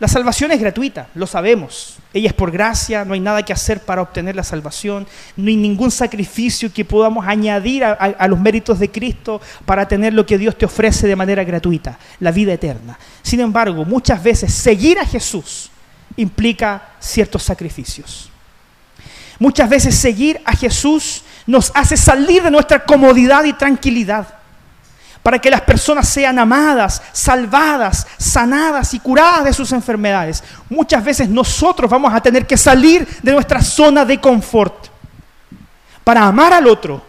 La 0.00 0.08
salvación 0.08 0.50
es 0.50 0.58
gratuita, 0.58 1.08
lo 1.14 1.26
sabemos. 1.26 1.98
Ella 2.12 2.28
es 2.28 2.34
por 2.34 2.50
gracia, 2.50 3.04
no 3.04 3.12
hay 3.12 3.20
nada 3.20 3.44
que 3.44 3.52
hacer 3.52 3.80
para 3.80 4.02
obtener 4.02 4.34
la 4.34 4.42
salvación, 4.42 5.06
no 5.36 5.48
hay 5.48 5.56
ningún 5.56 5.90
sacrificio 5.90 6.72
que 6.72 6.84
podamos 6.86 7.26
añadir 7.26 7.84
a, 7.84 8.26
los 8.26 8.40
méritos 8.40 8.78
de 8.78 8.90
Cristo 8.90 9.40
para 9.66 9.86
tener 9.86 10.14
lo 10.14 10.24
que 10.24 10.38
Dios 10.38 10.56
te 10.56 10.64
ofrece 10.64 11.06
de 11.06 11.14
manera 11.14 11.44
gratuita, 11.44 11.98
la 12.18 12.32
vida 12.32 12.54
eterna. 12.54 12.98
Sin 13.22 13.40
embargo, 13.40 13.84
muchas 13.84 14.22
veces 14.22 14.52
seguir 14.52 14.98
a 14.98 15.04
Jesús 15.04 15.70
implica 16.16 16.88
ciertos 16.98 17.42
sacrificios. 17.42 18.30
Muchas 19.38 19.68
veces 19.68 19.94
seguir 19.94 20.40
a 20.44 20.56
Jesús 20.56 21.22
nos 21.46 21.72
hace 21.74 21.96
salir 21.96 22.42
de 22.42 22.50
nuestra 22.50 22.84
comodidad 22.84 23.44
y 23.44 23.52
tranquilidad 23.52 24.40
para 25.22 25.38
que 25.38 25.50
las 25.50 25.60
personas 25.60 26.08
sean 26.08 26.38
amadas, 26.38 27.02
salvadas, 27.12 28.06
sanadas 28.16 28.94
y 28.94 29.00
curadas 29.00 29.44
de 29.44 29.52
sus 29.52 29.72
enfermedades. 29.72 30.42
Muchas 30.68 31.04
veces 31.04 31.28
nosotros 31.28 31.90
vamos 31.90 32.12
a 32.14 32.20
tener 32.20 32.46
que 32.46 32.56
salir 32.56 33.06
de 33.22 33.32
nuestra 33.32 33.60
zona 33.60 34.04
de 34.04 34.18
confort. 34.18 34.86
Para 36.04 36.24
amar 36.24 36.52
al 36.54 36.66
otro, 36.66 37.04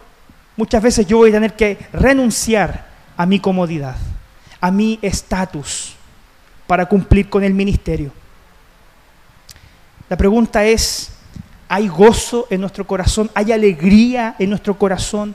muchas 0.56 0.82
veces 0.82 1.06
yo 1.06 1.18
voy 1.18 1.30
a 1.30 1.34
tener 1.34 1.54
que 1.54 1.78
renunciar 1.92 2.86
a 3.16 3.24
mi 3.24 3.40
comodidad, 3.40 3.96
a 4.60 4.70
mi 4.70 4.98
estatus, 5.00 5.94
para 6.66 6.86
cumplir 6.86 7.30
con 7.30 7.42
el 7.42 7.54
ministerio. 7.54 8.12
La 10.08 10.16
pregunta 10.16 10.64
es, 10.64 11.10
¿hay 11.72 11.88
gozo 11.88 12.46
en 12.50 12.60
nuestro 12.60 12.86
corazón? 12.86 13.30
¿Hay 13.34 13.50
alegría 13.50 14.34
en 14.38 14.50
nuestro 14.50 14.76
corazón 14.76 15.34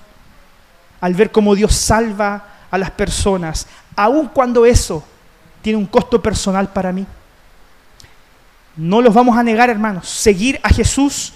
al 1.02 1.14
ver 1.14 1.32
cómo 1.32 1.56
Dios 1.56 1.76
salva 1.76 2.48
a 2.70 2.78
las 2.78 2.92
personas, 2.92 3.68
aun 3.96 4.28
cuando 4.28 4.66
eso 4.66 5.04
tiene 5.62 5.78
un 5.78 5.86
costo 5.86 6.22
personal 6.22 6.70
para 6.70 6.92
mí. 6.92 7.06
No 8.76 9.02
los 9.02 9.14
vamos 9.14 9.38
a 9.38 9.44
negar, 9.44 9.70
hermanos. 9.70 10.08
Seguir 10.08 10.60
a 10.62 10.70
Jesús 10.70 11.34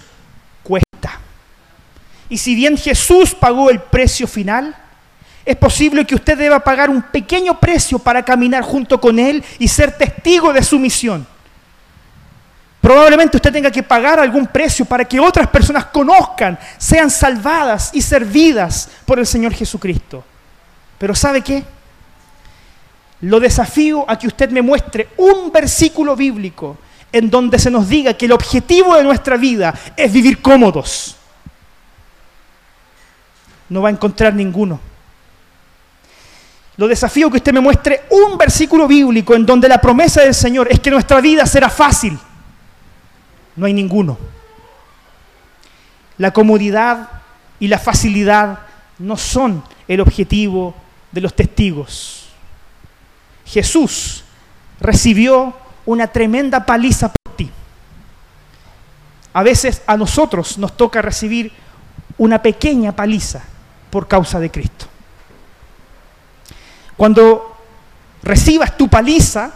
cuesta. 0.62 1.18
Y 2.28 2.38
si 2.38 2.54
bien 2.54 2.76
Jesús 2.76 3.34
pagó 3.34 3.70
el 3.70 3.80
precio 3.80 4.26
final, 4.26 4.76
es 5.44 5.56
posible 5.56 6.06
que 6.06 6.14
usted 6.14 6.38
deba 6.38 6.60
pagar 6.60 6.88
un 6.88 7.02
pequeño 7.02 7.58
precio 7.58 7.98
para 7.98 8.24
caminar 8.24 8.62
junto 8.62 9.00
con 9.00 9.18
Él 9.18 9.42
y 9.58 9.66
ser 9.66 9.96
testigo 9.98 10.52
de 10.52 10.62
su 10.62 10.78
misión. 10.78 11.26
Probablemente 12.82 13.36
usted 13.36 13.52
tenga 13.52 13.70
que 13.70 13.84
pagar 13.84 14.18
algún 14.18 14.48
precio 14.48 14.84
para 14.84 15.04
que 15.04 15.20
otras 15.20 15.46
personas 15.46 15.84
conozcan, 15.84 16.58
sean 16.76 17.08
salvadas 17.10 17.90
y 17.92 18.02
servidas 18.02 18.90
por 19.06 19.20
el 19.20 19.26
Señor 19.26 19.54
Jesucristo. 19.54 20.24
Pero 20.98 21.14
¿sabe 21.14 21.42
qué? 21.42 21.62
Lo 23.20 23.38
desafío 23.38 24.04
a 24.10 24.18
que 24.18 24.26
usted 24.26 24.50
me 24.50 24.62
muestre 24.62 25.10
un 25.16 25.52
versículo 25.52 26.16
bíblico 26.16 26.76
en 27.12 27.30
donde 27.30 27.60
se 27.60 27.70
nos 27.70 27.88
diga 27.88 28.14
que 28.14 28.26
el 28.26 28.32
objetivo 28.32 28.96
de 28.96 29.04
nuestra 29.04 29.36
vida 29.36 29.72
es 29.96 30.12
vivir 30.12 30.42
cómodos. 30.42 31.14
No 33.68 33.80
va 33.80 33.90
a 33.90 33.92
encontrar 33.92 34.34
ninguno. 34.34 34.80
Lo 36.78 36.88
desafío 36.88 37.30
que 37.30 37.36
usted 37.36 37.52
me 37.52 37.60
muestre 37.60 38.06
un 38.10 38.36
versículo 38.36 38.88
bíblico 38.88 39.36
en 39.36 39.46
donde 39.46 39.68
la 39.68 39.80
promesa 39.80 40.22
del 40.22 40.34
Señor 40.34 40.66
es 40.68 40.80
que 40.80 40.90
nuestra 40.90 41.20
vida 41.20 41.46
será 41.46 41.70
fácil. 41.70 42.18
No 43.56 43.66
hay 43.66 43.72
ninguno. 43.72 44.18
La 46.18 46.32
comodidad 46.32 47.08
y 47.58 47.68
la 47.68 47.78
facilidad 47.78 48.60
no 48.98 49.16
son 49.16 49.64
el 49.88 50.00
objetivo 50.00 50.74
de 51.10 51.20
los 51.20 51.34
testigos. 51.34 52.28
Jesús 53.44 54.24
recibió 54.80 55.54
una 55.84 56.06
tremenda 56.06 56.64
paliza 56.64 57.12
por 57.12 57.36
ti. 57.36 57.50
A 59.32 59.42
veces 59.42 59.82
a 59.86 59.96
nosotros 59.96 60.58
nos 60.58 60.76
toca 60.76 61.02
recibir 61.02 61.52
una 62.18 62.40
pequeña 62.40 62.94
paliza 62.94 63.42
por 63.90 64.06
causa 64.08 64.38
de 64.38 64.50
Cristo. 64.50 64.86
Cuando 66.96 67.56
recibas 68.22 68.76
tu 68.76 68.88
paliza, 68.88 69.50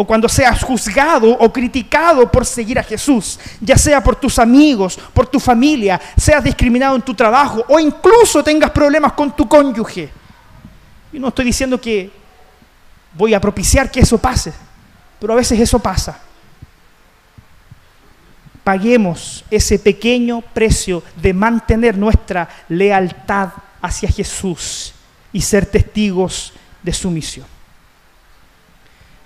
o 0.00 0.06
cuando 0.06 0.28
seas 0.28 0.62
juzgado 0.62 1.28
o 1.28 1.52
criticado 1.52 2.30
por 2.30 2.46
seguir 2.46 2.78
a 2.78 2.84
Jesús, 2.84 3.36
ya 3.60 3.76
sea 3.76 4.00
por 4.00 4.14
tus 4.14 4.38
amigos, 4.38 4.96
por 5.12 5.26
tu 5.26 5.40
familia, 5.40 6.00
seas 6.16 6.44
discriminado 6.44 6.94
en 6.94 7.02
tu 7.02 7.14
trabajo 7.14 7.64
o 7.68 7.80
incluso 7.80 8.44
tengas 8.44 8.70
problemas 8.70 9.12
con 9.14 9.34
tu 9.34 9.48
cónyuge, 9.48 10.08
y 11.12 11.18
no 11.18 11.28
estoy 11.28 11.46
diciendo 11.46 11.80
que 11.80 12.12
voy 13.12 13.34
a 13.34 13.40
propiciar 13.40 13.90
que 13.90 13.98
eso 13.98 14.18
pase, 14.18 14.52
pero 15.18 15.32
a 15.32 15.36
veces 15.36 15.58
eso 15.58 15.80
pasa. 15.80 16.20
Paguemos 18.62 19.44
ese 19.50 19.80
pequeño 19.80 20.42
precio 20.42 21.02
de 21.16 21.34
mantener 21.34 21.98
nuestra 21.98 22.48
lealtad 22.68 23.48
hacia 23.82 24.08
Jesús 24.08 24.94
y 25.32 25.40
ser 25.40 25.66
testigos 25.66 26.52
de 26.84 26.92
su 26.92 27.10
misión. 27.10 27.57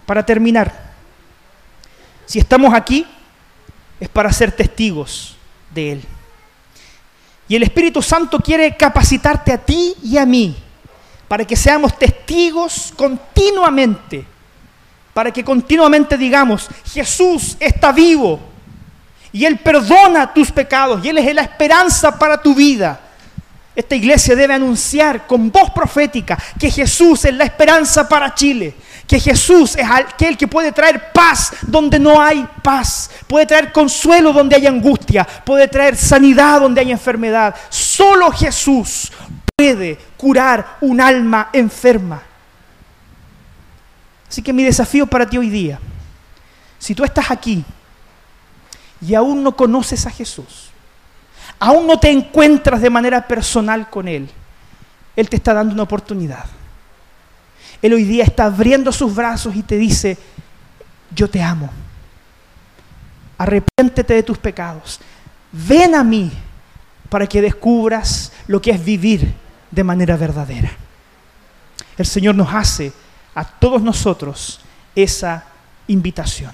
Para 0.06 0.24
terminar, 0.24 0.92
si 2.26 2.38
estamos 2.38 2.72
aquí 2.74 3.06
es 4.00 4.08
para 4.08 4.32
ser 4.32 4.52
testigos 4.52 5.36
de 5.72 5.92
Él. 5.92 6.04
Y 7.48 7.56
el 7.56 7.62
Espíritu 7.62 8.02
Santo 8.02 8.38
quiere 8.40 8.76
capacitarte 8.76 9.52
a 9.52 9.58
ti 9.58 9.94
y 10.02 10.16
a 10.16 10.26
mí 10.26 10.56
para 11.32 11.46
que 11.46 11.56
seamos 11.56 11.98
testigos 11.98 12.92
continuamente, 12.94 14.22
para 15.14 15.30
que 15.30 15.42
continuamente 15.42 16.18
digamos, 16.18 16.68
Jesús 16.92 17.56
está 17.58 17.90
vivo 17.90 18.38
y 19.32 19.46
Él 19.46 19.58
perdona 19.58 20.30
tus 20.34 20.52
pecados 20.52 21.02
y 21.02 21.08
Él 21.08 21.16
es 21.16 21.34
la 21.34 21.40
esperanza 21.40 22.18
para 22.18 22.40
tu 22.40 22.54
vida. 22.54 23.00
Esta 23.74 23.94
iglesia 23.94 24.36
debe 24.36 24.52
anunciar 24.52 25.26
con 25.26 25.50
voz 25.50 25.70
profética 25.70 26.36
que 26.60 26.70
Jesús 26.70 27.24
es 27.24 27.34
la 27.34 27.44
esperanza 27.44 28.06
para 28.06 28.34
Chile, 28.34 28.74
que 29.12 29.20
Jesús 29.20 29.76
es 29.76 29.86
aquel 29.90 30.38
que 30.38 30.48
puede 30.48 30.72
traer 30.72 31.12
paz 31.12 31.52
donde 31.60 31.98
no 31.98 32.18
hay 32.18 32.48
paz, 32.62 33.10
puede 33.26 33.44
traer 33.44 33.70
consuelo 33.70 34.32
donde 34.32 34.56
hay 34.56 34.66
angustia, 34.66 35.22
puede 35.44 35.68
traer 35.68 35.98
sanidad 35.98 36.62
donde 36.62 36.80
hay 36.80 36.92
enfermedad. 36.92 37.54
Solo 37.68 38.32
Jesús 38.32 39.12
puede 39.54 39.98
curar 40.16 40.78
un 40.80 40.98
alma 40.98 41.50
enferma. 41.52 42.22
Así 44.30 44.40
que 44.40 44.50
mi 44.50 44.64
desafío 44.64 45.06
para 45.06 45.28
ti 45.28 45.36
hoy 45.36 45.50
día, 45.50 45.78
si 46.78 46.94
tú 46.94 47.04
estás 47.04 47.30
aquí 47.30 47.62
y 49.06 49.14
aún 49.14 49.42
no 49.42 49.54
conoces 49.54 50.06
a 50.06 50.10
Jesús, 50.10 50.70
aún 51.58 51.86
no 51.86 52.00
te 52.00 52.10
encuentras 52.10 52.80
de 52.80 52.88
manera 52.88 53.28
personal 53.28 53.90
con 53.90 54.08
Él, 54.08 54.30
Él 55.14 55.28
te 55.28 55.36
está 55.36 55.52
dando 55.52 55.74
una 55.74 55.82
oportunidad. 55.82 56.46
Él 57.82 57.92
hoy 57.92 58.04
día 58.04 58.24
está 58.24 58.44
abriendo 58.44 58.92
sus 58.92 59.12
brazos 59.14 59.56
y 59.56 59.62
te 59.62 59.76
dice, 59.76 60.16
yo 61.14 61.28
te 61.28 61.42
amo. 61.42 61.68
Arrepiéntete 63.36 64.14
de 64.14 64.22
tus 64.22 64.38
pecados. 64.38 65.00
Ven 65.50 65.96
a 65.96 66.04
mí 66.04 66.30
para 67.08 67.26
que 67.26 67.42
descubras 67.42 68.32
lo 68.46 68.62
que 68.62 68.70
es 68.70 68.82
vivir 68.82 69.34
de 69.70 69.84
manera 69.84 70.16
verdadera. 70.16 70.70
El 71.98 72.06
Señor 72.06 72.36
nos 72.36 72.54
hace 72.54 72.92
a 73.34 73.44
todos 73.44 73.82
nosotros 73.82 74.60
esa 74.94 75.44
invitación. 75.88 76.52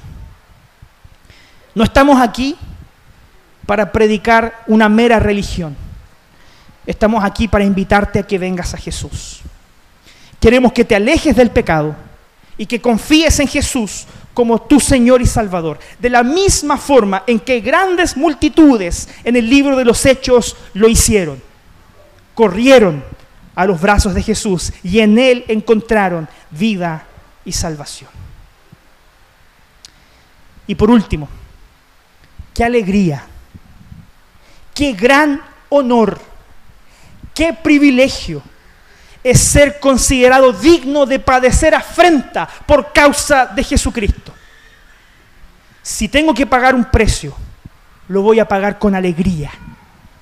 No 1.74 1.84
estamos 1.84 2.20
aquí 2.20 2.56
para 3.66 3.92
predicar 3.92 4.64
una 4.66 4.88
mera 4.88 5.18
religión. 5.20 5.76
Estamos 6.86 7.22
aquí 7.22 7.46
para 7.48 7.64
invitarte 7.64 8.18
a 8.18 8.22
que 8.22 8.38
vengas 8.38 8.72
a 8.72 8.78
Jesús. 8.78 9.42
Queremos 10.40 10.72
que 10.72 10.84
te 10.84 10.94
alejes 10.94 11.34
del 11.36 11.50
pecado 11.50 11.96
y 12.56 12.66
que 12.66 12.80
confíes 12.80 13.38
en 13.40 13.48
Jesús 13.48 14.06
como 14.34 14.62
tu 14.62 14.78
Señor 14.78 15.20
y 15.20 15.26
Salvador. 15.26 15.78
De 15.98 16.10
la 16.10 16.22
misma 16.22 16.76
forma 16.76 17.24
en 17.26 17.40
que 17.40 17.60
grandes 17.60 18.16
multitudes 18.16 19.08
en 19.24 19.36
el 19.36 19.48
libro 19.48 19.76
de 19.76 19.84
los 19.84 20.04
Hechos 20.06 20.56
lo 20.74 20.88
hicieron 20.88 21.48
corrieron 22.38 23.02
a 23.56 23.66
los 23.66 23.80
brazos 23.80 24.14
de 24.14 24.22
Jesús 24.22 24.72
y 24.84 25.00
en 25.00 25.18
Él 25.18 25.44
encontraron 25.48 26.28
vida 26.52 27.04
y 27.44 27.50
salvación. 27.50 28.08
Y 30.68 30.76
por 30.76 30.88
último, 30.88 31.28
qué 32.54 32.62
alegría, 32.62 33.24
qué 34.72 34.92
gran 34.92 35.42
honor, 35.68 36.20
qué 37.34 37.52
privilegio 37.52 38.40
es 39.30 39.40
ser 39.40 39.78
considerado 39.78 40.52
digno 40.52 41.04
de 41.04 41.18
padecer 41.18 41.74
afrenta 41.74 42.48
por 42.66 42.92
causa 42.92 43.46
de 43.46 43.62
Jesucristo. 43.62 44.32
Si 45.82 46.08
tengo 46.08 46.32
que 46.32 46.46
pagar 46.46 46.74
un 46.74 46.86
precio, 46.86 47.34
lo 48.08 48.22
voy 48.22 48.40
a 48.40 48.48
pagar 48.48 48.78
con 48.78 48.94
alegría, 48.94 49.50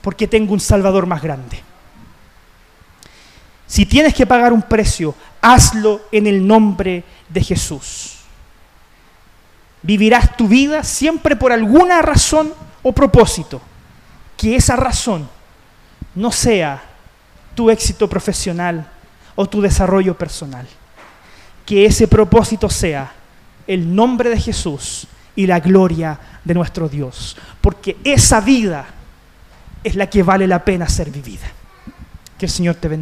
porque 0.03 0.27
tengo 0.27 0.53
un 0.53 0.61
Salvador 0.61 1.07
más 1.07 1.23
grande. 1.23 1.62
Si 3.69 3.87
tienes 3.87 4.12
que 4.12 4.27
pagar 4.27 4.53
un 4.53 4.62
precio, 4.62 5.14
hazlo 5.40 6.03
en 6.11 6.27
el 6.27 6.45
nombre 6.45 7.05
de 7.29 7.45
Jesús. 7.45 8.16
Vivirás 9.83 10.37
tu 10.37 10.49
vida 10.49 10.83
siempre 10.83 11.37
por 11.37 11.53
alguna 11.53 12.03
razón 12.03 12.53
o 12.83 12.92
propósito. 12.92 13.61
Que 14.37 14.57
esa 14.57 14.75
razón 14.75 15.29
no 16.14 16.33
sea 16.33 16.83
tu 17.55 17.71
éxito 17.71 18.09
profesional 18.09 18.90
o 19.37 19.46
tu 19.46 19.61
desarrollo 19.61 20.18
personal. 20.18 20.66
Que 21.64 21.85
ese 21.85 22.09
propósito 22.09 22.68
sea 22.68 23.12
el 23.66 23.94
nombre 23.94 24.31
de 24.31 24.40
Jesús 24.40 25.07
y 25.37 25.46
la 25.46 25.61
gloria 25.61 26.18
de 26.44 26.55
nuestro 26.55 26.88
Dios. 26.88 27.37
Porque 27.61 27.96
esa 28.03 28.40
vida 28.40 28.87
es 29.85 29.94
la 29.94 30.09
que 30.09 30.22
vale 30.22 30.46
la 30.46 30.64
pena 30.64 30.88
ser 30.88 31.11
vivida. 31.11 31.46
Que 32.38 32.46
el 32.46 32.51
Señor 32.51 32.75
te 32.77 32.88
bendiga. 32.88 32.94